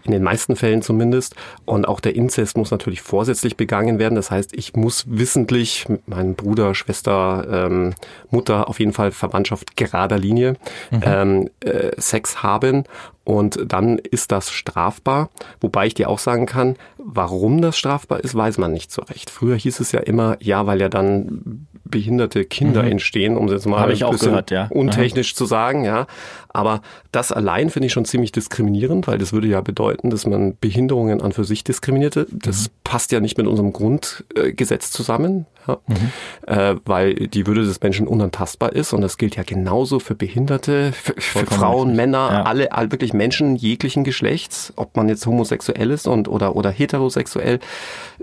in 0.03 0.13
den 0.13 0.23
meisten 0.23 0.57
Fällen 0.57 0.83
zumindest. 0.83 1.37
Und 1.65 1.87
auch 1.87 2.01
der 2.01 2.17
Inzest 2.17 2.57
muss 2.57 2.71
natürlich 2.71 3.03
vorsätzlich 3.03 3.57
begangen 3.57 3.99
werden. 3.99 4.17
Das 4.17 4.31
heißt, 4.31 4.55
ich 4.57 4.75
muss 4.75 5.05
wissentlich 5.07 5.89
mit 5.89 6.09
meinem 6.09 6.35
Bruder, 6.35 6.75
Schwester, 6.75 7.47
ähm, 7.49 7.95
Mutter, 8.31 8.69
auf 8.69 8.81
jeden 8.81 8.93
Fall 8.93 9.13
Verwandtschaft 9.13 9.77
gerader 9.77 10.19
Linie 10.19 10.57
mhm. 10.91 11.01
ähm, 11.05 11.51
äh, 11.61 11.93
Sex 11.99 12.43
haben 12.43 12.85
und 13.25 13.73
dann 13.73 13.99
ist 13.99 14.33
das 14.33 14.51
strafbar. 14.51 15.31
Wobei 15.61 15.87
ich 15.87 15.95
dir 15.95 16.09
auch 16.09 16.19
sagen 16.19 16.47
kann, 16.47 16.77
warum 16.99 17.63
das 17.63 17.77
strafbar 17.77 18.21
ist, 18.21 18.35
weiß 18.35 18.59
man 18.59 18.73
nicht 18.73 18.93
so 18.93 19.03
recht. 19.03 19.31
Früher 19.31 19.57
hieß 19.57 19.81
es 19.81 19.93
ja 19.93 20.01
immer, 20.01 20.37
ja, 20.41 20.67
weil 20.67 20.81
ja 20.81 20.89
dann 20.89 21.67
behinderte 21.85 22.45
Kinder 22.45 22.83
mhm. 22.83 22.93
entstehen, 22.93 23.37
um 23.37 23.47
es 23.47 23.53
jetzt 23.53 23.67
mal 23.67 23.81
Hab 23.81 23.89
ein 23.89 23.93
bisschen 23.93 24.31
gehört, 24.31 24.51
ja. 24.51 24.69
untechnisch 24.71 25.35
mhm. 25.35 25.37
zu 25.37 25.45
sagen, 25.45 25.85
ja. 25.85 26.07
Aber 26.49 26.83
das 27.13 27.33
allein 27.33 27.71
finde 27.71 27.87
ich 27.87 27.93
schon 27.93 28.05
ziemlich 28.05 28.33
diskriminierend, 28.33 29.07
weil 29.07 29.19
das 29.19 29.33
würde 29.33 29.49
ja 29.49 29.61
bedeuten, 29.61 30.11
dass 30.11 30.27
man 30.27 30.57
Behinderungen 30.61 31.21
an 31.21 31.33
für 31.33 31.45
sich 31.45 31.65
diskriminierte. 31.65 32.27
Das 32.31 32.69
mhm. 32.69 32.73
passt 32.85 33.13
ja 33.13 33.21
nicht 33.21 33.37
mit 33.37 33.47
unserem 33.47 33.73
Grundgesetz 33.73 34.91
zusammen. 34.91 35.47
Ja? 35.67 35.79
Mhm. 35.87 36.13
Äh, 36.47 36.77
weil 36.85 37.15
die 37.15 37.47
Würde 37.47 37.65
des 37.65 37.81
Menschen 37.81 38.07
unantastbar 38.07 38.73
ist 38.73 38.93
und 38.93 39.01
das 39.01 39.17
gilt 39.17 39.37
ja 39.37 39.43
genauso 39.43 39.99
für 39.99 40.15
Behinderte, 40.15 40.93
für, 40.93 41.15
für 41.19 41.47
Frauen, 41.47 41.89
richtig. 41.89 41.97
Männer, 41.97 42.29
ja. 42.31 42.43
alle, 42.43 42.73
alle 42.73 42.93
wirklich 42.93 43.13
Menschen 43.13 43.57
jeglichen 43.57 44.05
Geschlechts, 44.05 44.73
ob 44.77 44.97
man 44.97 45.09
jetzt 45.09 45.27
homosexuell 45.27 45.91
ist 45.91 46.07
und 46.07 46.29
oder 46.29 46.57
oder 46.57 46.71
heterosexuell, 46.71 47.61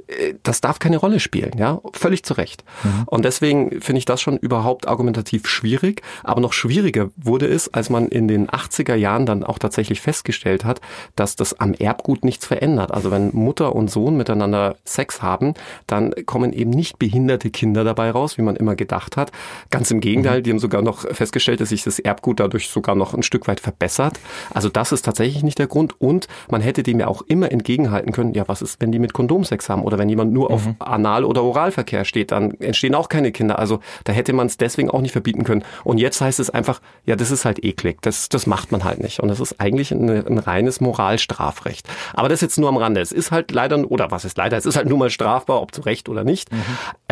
äh, 0.07 0.33
das 0.43 0.61
darf 0.61 0.79
keine 0.79 0.97
Rolle 0.97 1.19
spielen, 1.19 1.51
ja, 1.57 1.81
völlig 1.93 2.23
zu 2.23 2.33
Recht. 2.33 2.63
Mhm. 2.83 3.03
Und 3.05 3.25
deswegen 3.25 3.81
finde 3.81 3.99
ich 3.99 4.05
das 4.05 4.21
schon 4.21 4.37
überhaupt 4.37 4.87
argumentativ 4.87 5.47
schwierig, 5.47 6.01
aber 6.23 6.41
noch 6.41 6.53
schwieriger 6.53 7.09
wurde 7.17 7.47
es, 7.47 7.73
als 7.73 7.89
man 7.89 8.07
in 8.07 8.27
den 8.27 8.47
80er 8.47 8.95
Jahren 8.95 9.25
dann 9.25 9.43
auch 9.43 9.59
tatsächlich 9.59 10.01
festgestellt 10.01 10.65
hat, 10.65 10.81
dass 11.15 11.35
das 11.35 11.59
am 11.59 11.73
Erbgut 11.73 12.23
nichts 12.23 12.45
verändert. 12.45 12.91
Also 12.91 13.11
wenn 13.11 13.33
Mutter 13.33 13.75
und 13.75 13.89
Sohn 13.89 14.17
miteinander 14.17 14.75
Sex 14.85 15.21
haben, 15.21 15.53
dann 15.87 16.13
kommen 16.25 16.53
eben 16.53 16.71
nicht 16.71 16.99
behinderte 16.99 17.30
Kinder 17.37 17.83
dabei 17.83 18.11
raus, 18.11 18.37
wie 18.37 18.41
man 18.41 18.55
immer 18.55 18.75
gedacht 18.75 19.17
hat. 19.17 19.31
Ganz 19.69 19.91
im 19.91 19.99
Gegenteil, 19.99 20.39
mhm. 20.39 20.43
die 20.43 20.49
haben 20.51 20.59
sogar 20.59 20.81
noch 20.81 21.07
festgestellt, 21.13 21.61
dass 21.61 21.69
sich 21.69 21.83
das 21.83 21.99
Erbgut 21.99 22.39
dadurch 22.39 22.69
sogar 22.69 22.95
noch 22.95 23.13
ein 23.13 23.23
Stück 23.23 23.47
weit 23.47 23.59
verbessert. 23.59 24.19
Also 24.53 24.69
das 24.69 24.91
ist 24.91 25.03
tatsächlich 25.03 25.43
nicht 25.43 25.59
der 25.59 25.67
Grund. 25.67 25.99
Und 25.99 26.27
man 26.49 26.61
hätte 26.61 26.83
dem 26.83 26.99
ja 26.99 27.07
auch 27.07 27.21
immer 27.23 27.51
entgegenhalten 27.51 28.11
können, 28.11 28.33
ja, 28.33 28.47
was 28.47 28.61
ist, 28.61 28.81
wenn 28.81 28.91
die 28.91 28.99
mit 28.99 29.13
Kondomsex 29.13 29.69
haben 29.69 29.83
oder 29.83 29.97
wenn 29.97 30.09
jemand 30.09 30.33
nur 30.33 30.49
mhm. 30.49 30.55
auf 30.55 30.67
Anal- 30.79 31.25
oder 31.25 31.43
Oralverkehr 31.43 32.05
steht, 32.05 32.31
dann 32.31 32.51
entstehen 32.59 32.95
auch 32.95 33.09
keine 33.09 33.31
Kinder. 33.31 33.59
Also 33.59 33.79
da 34.03 34.13
hätte 34.13 34.33
man 34.33 34.47
es 34.47 34.57
deswegen 34.57 34.89
auch 34.89 35.01
nicht 35.01 35.11
verbieten 35.11 35.43
können. 35.43 35.63
Und 35.83 35.97
jetzt 35.97 36.21
heißt 36.21 36.39
es 36.39 36.49
einfach, 36.49 36.81
ja, 37.05 37.15
das 37.15 37.31
ist 37.31 37.45
halt 37.45 37.63
eklig. 37.63 38.01
Das, 38.01 38.29
das 38.29 38.47
macht 38.47 38.71
man 38.71 38.83
halt 38.83 39.01
nicht. 39.01 39.19
Und 39.19 39.29
das 39.29 39.39
ist 39.39 39.59
eigentlich 39.59 39.91
ein, 39.91 40.09
ein 40.09 40.37
reines 40.37 40.81
Moralstrafrecht. 40.81 41.87
Aber 42.13 42.29
das 42.29 42.41
jetzt 42.41 42.57
nur 42.57 42.69
am 42.69 42.77
Rande. 42.77 43.01
Es 43.01 43.11
ist 43.11 43.31
halt 43.31 43.51
leider, 43.51 43.89
oder 43.89 44.11
was 44.11 44.25
ist 44.25 44.37
leider, 44.37 44.57
es 44.57 44.65
ist 44.65 44.75
halt 44.75 44.87
nur 44.87 44.97
mal 44.97 45.09
strafbar, 45.09 45.61
ob 45.61 45.73
zu 45.73 45.81
Recht 45.81 46.09
oder 46.09 46.23
nicht. 46.23 46.51
Mhm. 46.51 46.57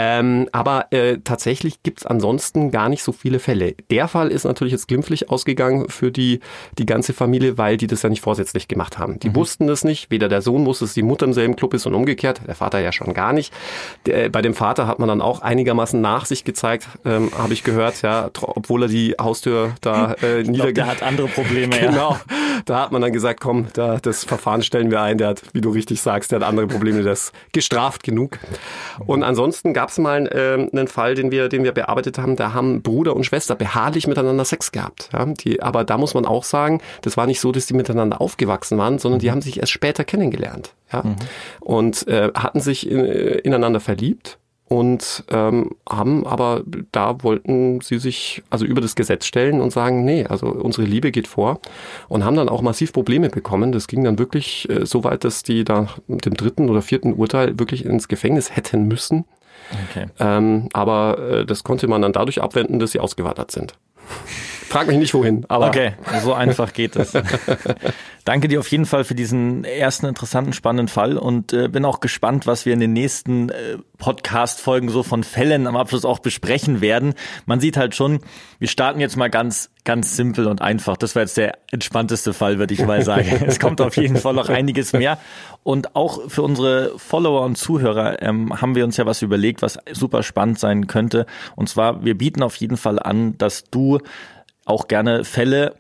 Ähm, 0.09 0.49
aber 0.51 0.87
äh, 0.91 1.17
tatsächlich 1.23 1.83
gibt's 1.83 2.03
ansonsten 2.03 2.71
gar 2.71 2.89
nicht 2.89 3.03
so 3.03 3.11
viele 3.11 3.37
Fälle. 3.37 3.75
Der 3.91 4.07
Fall 4.07 4.29
ist 4.29 4.43
natürlich 4.43 4.73
jetzt 4.73 4.87
glimpflich 4.87 5.29
ausgegangen 5.29 5.87
für 5.89 6.11
die, 6.11 6.39
die 6.79 6.87
ganze 6.87 7.13
Familie, 7.13 7.59
weil 7.59 7.77
die 7.77 7.85
das 7.85 8.01
ja 8.01 8.09
nicht 8.09 8.21
vorsätzlich 8.21 8.67
gemacht 8.67 8.97
haben. 8.97 9.19
Die 9.19 9.29
mhm. 9.29 9.35
wussten 9.35 9.67
das 9.67 9.83
nicht. 9.83 10.09
Weder 10.09 10.27
der 10.27 10.41
Sohn 10.41 10.65
wusste, 10.65 10.85
dass 10.85 10.95
die 10.95 11.03
Mutter 11.03 11.27
im 11.27 11.33
selben 11.33 11.55
Club 11.55 11.75
ist 11.75 11.85
und 11.85 11.93
umgekehrt. 11.93 12.41
Der 12.47 12.55
Vater 12.55 12.79
ja 12.79 12.91
schon 12.91 13.13
gar 13.13 13.33
nicht. 13.33 13.53
Der, 14.07 14.29
bei 14.29 14.41
dem 14.41 14.55
Vater 14.55 14.87
hat 14.87 14.97
man 14.97 15.07
dann 15.07 15.21
auch 15.21 15.41
einigermaßen 15.41 16.01
Nachsicht 16.01 16.43
gezeigt, 16.43 16.87
ähm, 17.05 17.29
habe 17.37 17.53
ich 17.53 17.63
gehört, 17.63 18.01
ja, 18.01 18.31
obwohl 18.41 18.83
er 18.83 18.89
die 18.89 19.15
Haustür 19.21 19.73
da 19.81 20.13
äh, 20.23 20.41
niederge... 20.41 20.73
Der 20.73 20.87
hat 20.87 21.03
andere 21.03 21.27
Probleme, 21.27 21.77
genau. 21.77 22.13
Ja. 22.13 22.21
Da 22.65 22.81
hat 22.81 22.91
man 22.91 23.01
dann 23.01 23.13
gesagt, 23.13 23.39
komm, 23.41 23.67
da, 23.73 23.97
das 23.97 24.23
Verfahren 24.23 24.63
stellen 24.63 24.89
wir 24.89 25.01
ein. 25.01 25.17
Der 25.17 25.29
hat, 25.29 25.43
wie 25.53 25.61
du 25.61 25.69
richtig 25.69 26.01
sagst, 26.01 26.31
der 26.31 26.39
hat 26.39 26.47
andere 26.47 26.67
Probleme, 26.67 27.03
der 27.03 27.13
ist 27.13 27.31
gestraft 27.51 28.03
genug. 28.03 28.39
Und 29.05 29.23
ansonsten 29.23 29.73
gab 29.73 29.89
es 29.99 30.03
mal 30.03 30.27
äh, 30.27 30.69
einen 30.71 30.87
Fall, 30.87 31.15
den 31.15 31.31
wir, 31.31 31.49
den 31.49 31.63
wir 31.63 31.71
bearbeitet 31.71 32.17
haben. 32.17 32.35
Da 32.35 32.53
haben 32.53 32.81
Bruder 32.81 33.15
und 33.15 33.25
Schwester 33.25 33.55
beharrlich 33.55 34.07
miteinander 34.07 34.45
Sex 34.45 34.71
gehabt. 34.71 35.09
Ja? 35.13 35.25
Die, 35.25 35.61
aber 35.61 35.83
da 35.83 35.97
muss 35.97 36.13
man 36.13 36.25
auch 36.25 36.43
sagen, 36.43 36.81
das 37.01 37.17
war 37.17 37.27
nicht 37.27 37.39
so, 37.39 37.51
dass 37.51 37.65
die 37.65 37.73
miteinander 37.73 38.21
aufgewachsen 38.21 38.77
waren, 38.77 38.99
sondern 38.99 39.19
die 39.19 39.27
mhm. 39.27 39.31
haben 39.31 39.41
sich 39.41 39.59
erst 39.59 39.71
später 39.71 40.03
kennengelernt. 40.03 40.73
Ja? 40.91 41.03
Mhm. 41.03 41.15
Und 41.59 42.07
äh, 42.07 42.31
hatten 42.33 42.61
sich 42.61 42.89
in, 42.89 42.99
äh, 42.99 43.37
ineinander 43.39 43.79
verliebt 43.79 44.39
und 44.69 45.23
ähm, 45.31 45.71
haben 45.89 46.27
aber 46.27 46.61
da 46.91 47.23
wollten 47.23 47.81
sie 47.81 47.97
sich 47.97 48.43
also 48.51 48.65
über 48.65 48.81
das 48.81 48.95
Gesetz 48.95 49.25
stellen 49.25 49.61
und 49.61 49.73
sagen, 49.73 50.05
nee, 50.05 50.25
also 50.25 50.45
unsere 50.45 50.85
Liebe 50.85 51.11
geht 51.11 51.27
vor 51.27 51.59
und 52.07 52.23
haben 52.23 52.35
dann 52.35 52.49
auch 52.49 52.61
massiv 52.61 52.93
Probleme 52.93 53.29
bekommen. 53.29 53.71
Das 53.71 53.87
ging 53.87 54.03
dann 54.03 54.19
wirklich 54.19 54.69
äh, 54.69 54.85
so 54.85 55.03
weit, 55.03 55.23
dass 55.23 55.41
die 55.41 55.63
da 55.63 55.87
mit 56.07 56.27
dem 56.27 56.35
dritten 56.35 56.69
oder 56.69 56.83
vierten 56.83 57.13
Urteil 57.13 57.57
wirklich 57.57 57.83
ins 57.83 58.07
Gefängnis 58.07 58.55
hätten 58.55 58.87
müssen. 58.87 59.25
Okay. 59.89 60.07
Ähm, 60.19 60.69
aber 60.73 61.17
äh, 61.19 61.45
das 61.45 61.63
konnte 61.63 61.87
man 61.87 62.01
dann 62.01 62.13
dadurch 62.13 62.41
abwenden, 62.41 62.79
dass 62.79 62.91
sie 62.91 62.99
ausgewandert 62.99 63.51
sind. 63.51 63.73
Frag 64.69 64.87
mich 64.87 64.97
nicht 64.97 65.15
wohin, 65.15 65.45
aber. 65.47 65.67
Okay, 65.67 65.93
so 66.23 66.33
einfach 66.33 66.73
geht 66.73 66.95
es. 66.95 67.13
Danke 68.25 68.47
dir 68.47 68.59
auf 68.59 68.67
jeden 68.67 68.85
Fall 68.85 69.03
für 69.03 69.15
diesen 69.15 69.63
ersten 69.63 70.05
interessanten, 70.05 70.53
spannenden 70.53 70.87
Fall 70.87 71.17
und 71.17 71.51
äh, 71.53 71.67
bin 71.67 71.85
auch 71.85 71.99
gespannt, 72.01 72.45
was 72.45 72.67
wir 72.67 72.73
in 72.73 72.79
den 72.79 72.93
nächsten 72.93 73.49
äh, 73.49 73.77
Podcast-Folgen 73.97 74.89
so 74.89 75.01
von 75.01 75.23
Fällen 75.23 75.65
am 75.65 75.75
Abschluss 75.75 76.05
auch 76.05 76.19
besprechen 76.19 76.81
werden. 76.81 77.15
Man 77.47 77.59
sieht 77.59 77.77
halt 77.77 77.95
schon, 77.95 78.19
wir 78.59 78.67
starten 78.67 78.99
jetzt 78.99 79.17
mal 79.17 79.31
ganz, 79.31 79.71
ganz 79.85 80.15
simpel 80.15 80.45
und 80.45 80.61
einfach. 80.61 80.97
Das 80.97 81.15
war 81.15 81.23
jetzt 81.23 81.37
der 81.37 81.57
entspannteste 81.71 82.33
Fall, 82.33 82.59
würde 82.59 82.75
ich 82.75 82.85
mal 82.85 83.01
sagen. 83.01 83.43
es 83.47 83.59
kommt 83.59 83.81
auf 83.81 83.97
jeden 83.97 84.17
Fall 84.17 84.35
noch 84.35 84.49
einiges 84.49 84.93
mehr. 84.93 85.17
Und 85.63 85.95
auch 85.95 86.29
für 86.29 86.43
unsere 86.43 86.93
Follower 86.99 87.41
und 87.41 87.57
Zuhörer 87.57 88.21
ähm, 88.21 88.61
haben 88.61 88.75
wir 88.75 88.85
uns 88.85 88.97
ja 88.97 89.07
was 89.07 89.23
überlegt, 89.23 89.63
was 89.63 89.79
super 89.91 90.21
spannend 90.21 90.59
sein 90.59 90.85
könnte. 90.85 91.25
Und 91.55 91.69
zwar, 91.69 92.05
wir 92.05 92.15
bieten 92.15 92.43
auf 92.43 92.55
jeden 92.57 92.77
Fall 92.77 92.99
an, 92.99 93.35
dass 93.39 93.63
du 93.71 93.97
auch 94.69 94.87
gerne 94.87 95.23
Fälle 95.23 95.75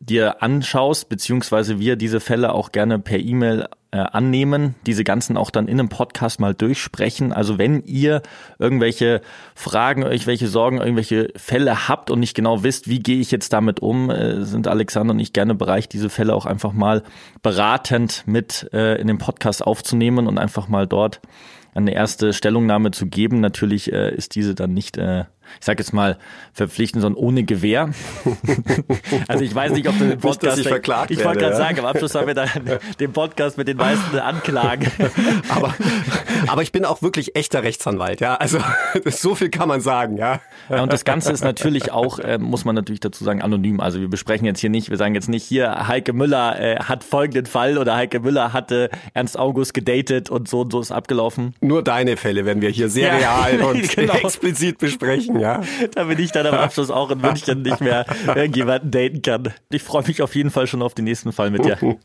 dir 0.00 0.42
anschaust, 0.42 1.08
beziehungsweise 1.08 1.78
wir 1.78 1.96
diese 1.96 2.18
Fälle 2.18 2.52
auch 2.54 2.72
gerne 2.72 2.98
per 2.98 3.20
E-Mail 3.20 3.68
äh, 3.92 3.98
annehmen, 3.98 4.74
diese 4.84 5.04
ganzen 5.04 5.36
auch 5.36 5.50
dann 5.50 5.68
in 5.68 5.78
einem 5.78 5.88
Podcast 5.90 6.40
mal 6.40 6.54
durchsprechen. 6.54 7.32
Also 7.32 7.58
wenn 7.58 7.84
ihr 7.84 8.22
irgendwelche 8.58 9.20
Fragen, 9.54 10.02
irgendwelche 10.02 10.48
Sorgen, 10.48 10.78
irgendwelche 10.78 11.28
Fälle 11.36 11.88
habt 11.88 12.10
und 12.10 12.18
nicht 12.18 12.34
genau 12.34 12.64
wisst, 12.64 12.88
wie 12.88 12.98
gehe 12.98 13.20
ich 13.20 13.30
jetzt 13.30 13.52
damit 13.52 13.80
um, 13.80 14.10
äh, 14.10 14.44
sind 14.44 14.66
Alexander 14.66 15.12
und 15.12 15.20
ich 15.20 15.32
gerne 15.32 15.54
bereit, 15.54 15.92
diese 15.92 16.10
Fälle 16.10 16.34
auch 16.34 16.46
einfach 16.46 16.72
mal 16.72 17.04
beratend 17.42 18.24
mit 18.26 18.70
äh, 18.72 19.00
in 19.00 19.06
den 19.06 19.18
Podcast 19.18 19.64
aufzunehmen 19.64 20.26
und 20.26 20.38
einfach 20.38 20.66
mal 20.68 20.88
dort 20.88 21.20
eine 21.74 21.94
erste 21.94 22.32
Stellungnahme 22.32 22.90
zu 22.90 23.06
geben. 23.06 23.40
Natürlich 23.40 23.88
ist 23.88 24.34
diese 24.34 24.54
dann 24.54 24.74
nicht 24.74 24.98
ich 25.58 25.66
sage 25.66 25.82
jetzt 25.82 25.92
mal, 25.92 26.18
verpflichten, 26.52 27.00
sondern 27.00 27.22
ohne 27.22 27.44
Gewehr. 27.44 27.90
also 29.28 29.44
ich 29.44 29.54
weiß 29.54 29.72
nicht, 29.72 29.88
ob 29.88 29.98
du 29.98 30.08
den 30.08 30.18
Podcast... 30.18 30.56
Nicht, 30.56 30.66
ich 30.66 30.68
verklagt 30.68 31.10
ich 31.10 31.24
wollte 31.24 31.40
gerade 31.40 31.52
ja. 31.52 31.58
sagen, 31.58 31.78
am 31.80 31.86
Abschluss 31.86 32.14
haben 32.14 32.26
wir 32.26 32.34
dann 32.34 32.48
den 33.00 33.12
Podcast 33.12 33.58
mit 33.58 33.68
den 33.68 33.76
meisten 33.76 34.18
Anklagen. 34.18 34.90
aber, 35.48 35.74
aber 36.46 36.62
ich 36.62 36.72
bin 36.72 36.84
auch 36.84 37.02
wirklich 37.02 37.36
echter 37.36 37.62
Rechtsanwalt, 37.62 38.20
ja. 38.20 38.34
Also 38.36 38.58
so 39.06 39.34
viel 39.34 39.50
kann 39.50 39.68
man 39.68 39.80
sagen, 39.80 40.16
ja. 40.16 40.40
ja 40.68 40.82
und 40.82 40.92
das 40.92 41.04
Ganze 41.04 41.32
ist 41.32 41.44
natürlich 41.44 41.92
auch, 41.92 42.18
äh, 42.18 42.38
muss 42.38 42.64
man 42.64 42.74
natürlich 42.74 43.00
dazu 43.00 43.24
sagen, 43.24 43.42
anonym. 43.42 43.80
Also 43.80 44.00
wir 44.00 44.08
besprechen 44.08 44.46
jetzt 44.46 44.60
hier 44.60 44.70
nicht, 44.70 44.90
wir 44.90 44.96
sagen 44.96 45.14
jetzt 45.14 45.28
nicht 45.28 45.44
hier, 45.44 45.88
Heike 45.88 46.12
Müller 46.12 46.60
äh, 46.60 46.76
hat 46.76 47.04
folgenden 47.04 47.46
Fall 47.46 47.78
oder 47.78 47.96
Heike 47.96 48.20
Müller 48.20 48.52
hatte 48.52 48.90
Ernst 49.14 49.38
August 49.38 49.74
gedatet 49.74 50.30
und 50.30 50.48
so 50.48 50.62
und 50.62 50.72
so 50.72 50.80
ist 50.80 50.92
abgelaufen. 50.92 51.54
Nur 51.60 51.82
deine 51.82 52.16
Fälle 52.16 52.44
werden 52.44 52.62
wir 52.62 52.70
hier 52.70 52.88
sehr 52.88 53.18
ja, 53.18 53.44
real 53.44 53.62
und 53.62 53.88
genau. 53.88 54.14
explizit 54.14 54.78
besprechen 54.78 55.02
sprechen, 55.02 55.31
ja. 55.38 55.62
Damit 55.94 56.18
ich 56.18 56.32
dann 56.32 56.46
am 56.46 56.54
Abschluss 56.54 56.90
auch 56.90 57.10
in 57.10 57.20
München 57.20 57.62
nicht 57.62 57.80
mehr 57.80 58.04
irgendjemanden 58.26 58.90
daten 58.90 59.22
kann. 59.22 59.54
Ich 59.70 59.82
freue 59.82 60.02
mich 60.06 60.22
auf 60.22 60.34
jeden 60.34 60.50
Fall 60.50 60.66
schon 60.66 60.82
auf 60.82 60.94
den 60.94 61.04
nächsten 61.04 61.32
Fall 61.32 61.50
mit 61.50 61.64
dir. 61.64 61.78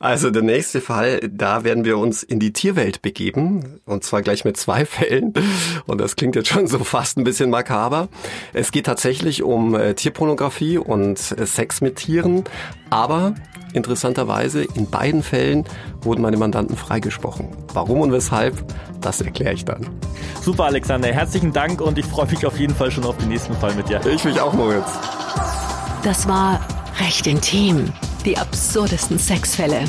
Also 0.00 0.30
der 0.30 0.42
nächste 0.42 0.80
Fall, 0.80 1.20
da 1.30 1.64
werden 1.64 1.84
wir 1.84 1.98
uns 1.98 2.22
in 2.22 2.38
die 2.38 2.52
Tierwelt 2.52 3.02
begeben. 3.02 3.80
Und 3.84 4.04
zwar 4.04 4.22
gleich 4.22 4.44
mit 4.44 4.56
zwei 4.56 4.84
Fällen. 4.84 5.32
Und 5.86 6.00
das 6.00 6.16
klingt 6.16 6.36
jetzt 6.36 6.48
schon 6.48 6.66
so 6.66 6.78
fast 6.80 7.16
ein 7.16 7.24
bisschen 7.24 7.50
makaber. 7.50 8.08
Es 8.52 8.72
geht 8.72 8.86
tatsächlich 8.86 9.42
um 9.42 9.74
äh, 9.74 9.94
Tierpornografie 9.94 10.78
und 10.78 11.34
äh, 11.38 11.46
Sex 11.46 11.80
mit 11.80 11.96
Tieren. 11.96 12.44
Aber 12.90 13.34
interessanterweise, 13.72 14.62
in 14.62 14.88
beiden 14.88 15.22
Fällen 15.22 15.64
wurden 16.02 16.22
meine 16.22 16.36
Mandanten 16.36 16.76
freigesprochen. 16.76 17.48
Warum 17.72 18.00
und 18.00 18.12
weshalb, 18.12 18.64
das 19.00 19.20
erkläre 19.20 19.54
ich 19.54 19.64
dann. 19.64 19.86
Super, 20.42 20.64
Alexander. 20.64 21.08
Herzlichen 21.08 21.52
Dank 21.52 21.80
und 21.80 21.98
ich 21.98 22.06
freue 22.06 22.26
mich 22.26 22.46
auf 22.46 22.58
jeden 22.58 22.74
Fall 22.74 22.90
schon 22.90 23.04
auf 23.04 23.16
den 23.16 23.28
nächsten 23.28 23.54
Fall 23.54 23.74
mit 23.74 23.88
dir. 23.88 24.00
Ich 24.06 24.24
mich 24.24 24.40
auch, 24.40 24.52
Moritz. 24.52 24.88
Das 26.02 26.26
war 26.28 26.60
Recht 26.98 27.26
intim. 27.26 27.92
Die 28.24 28.38
absurdesten 28.38 29.18
Sexfälle. 29.18 29.84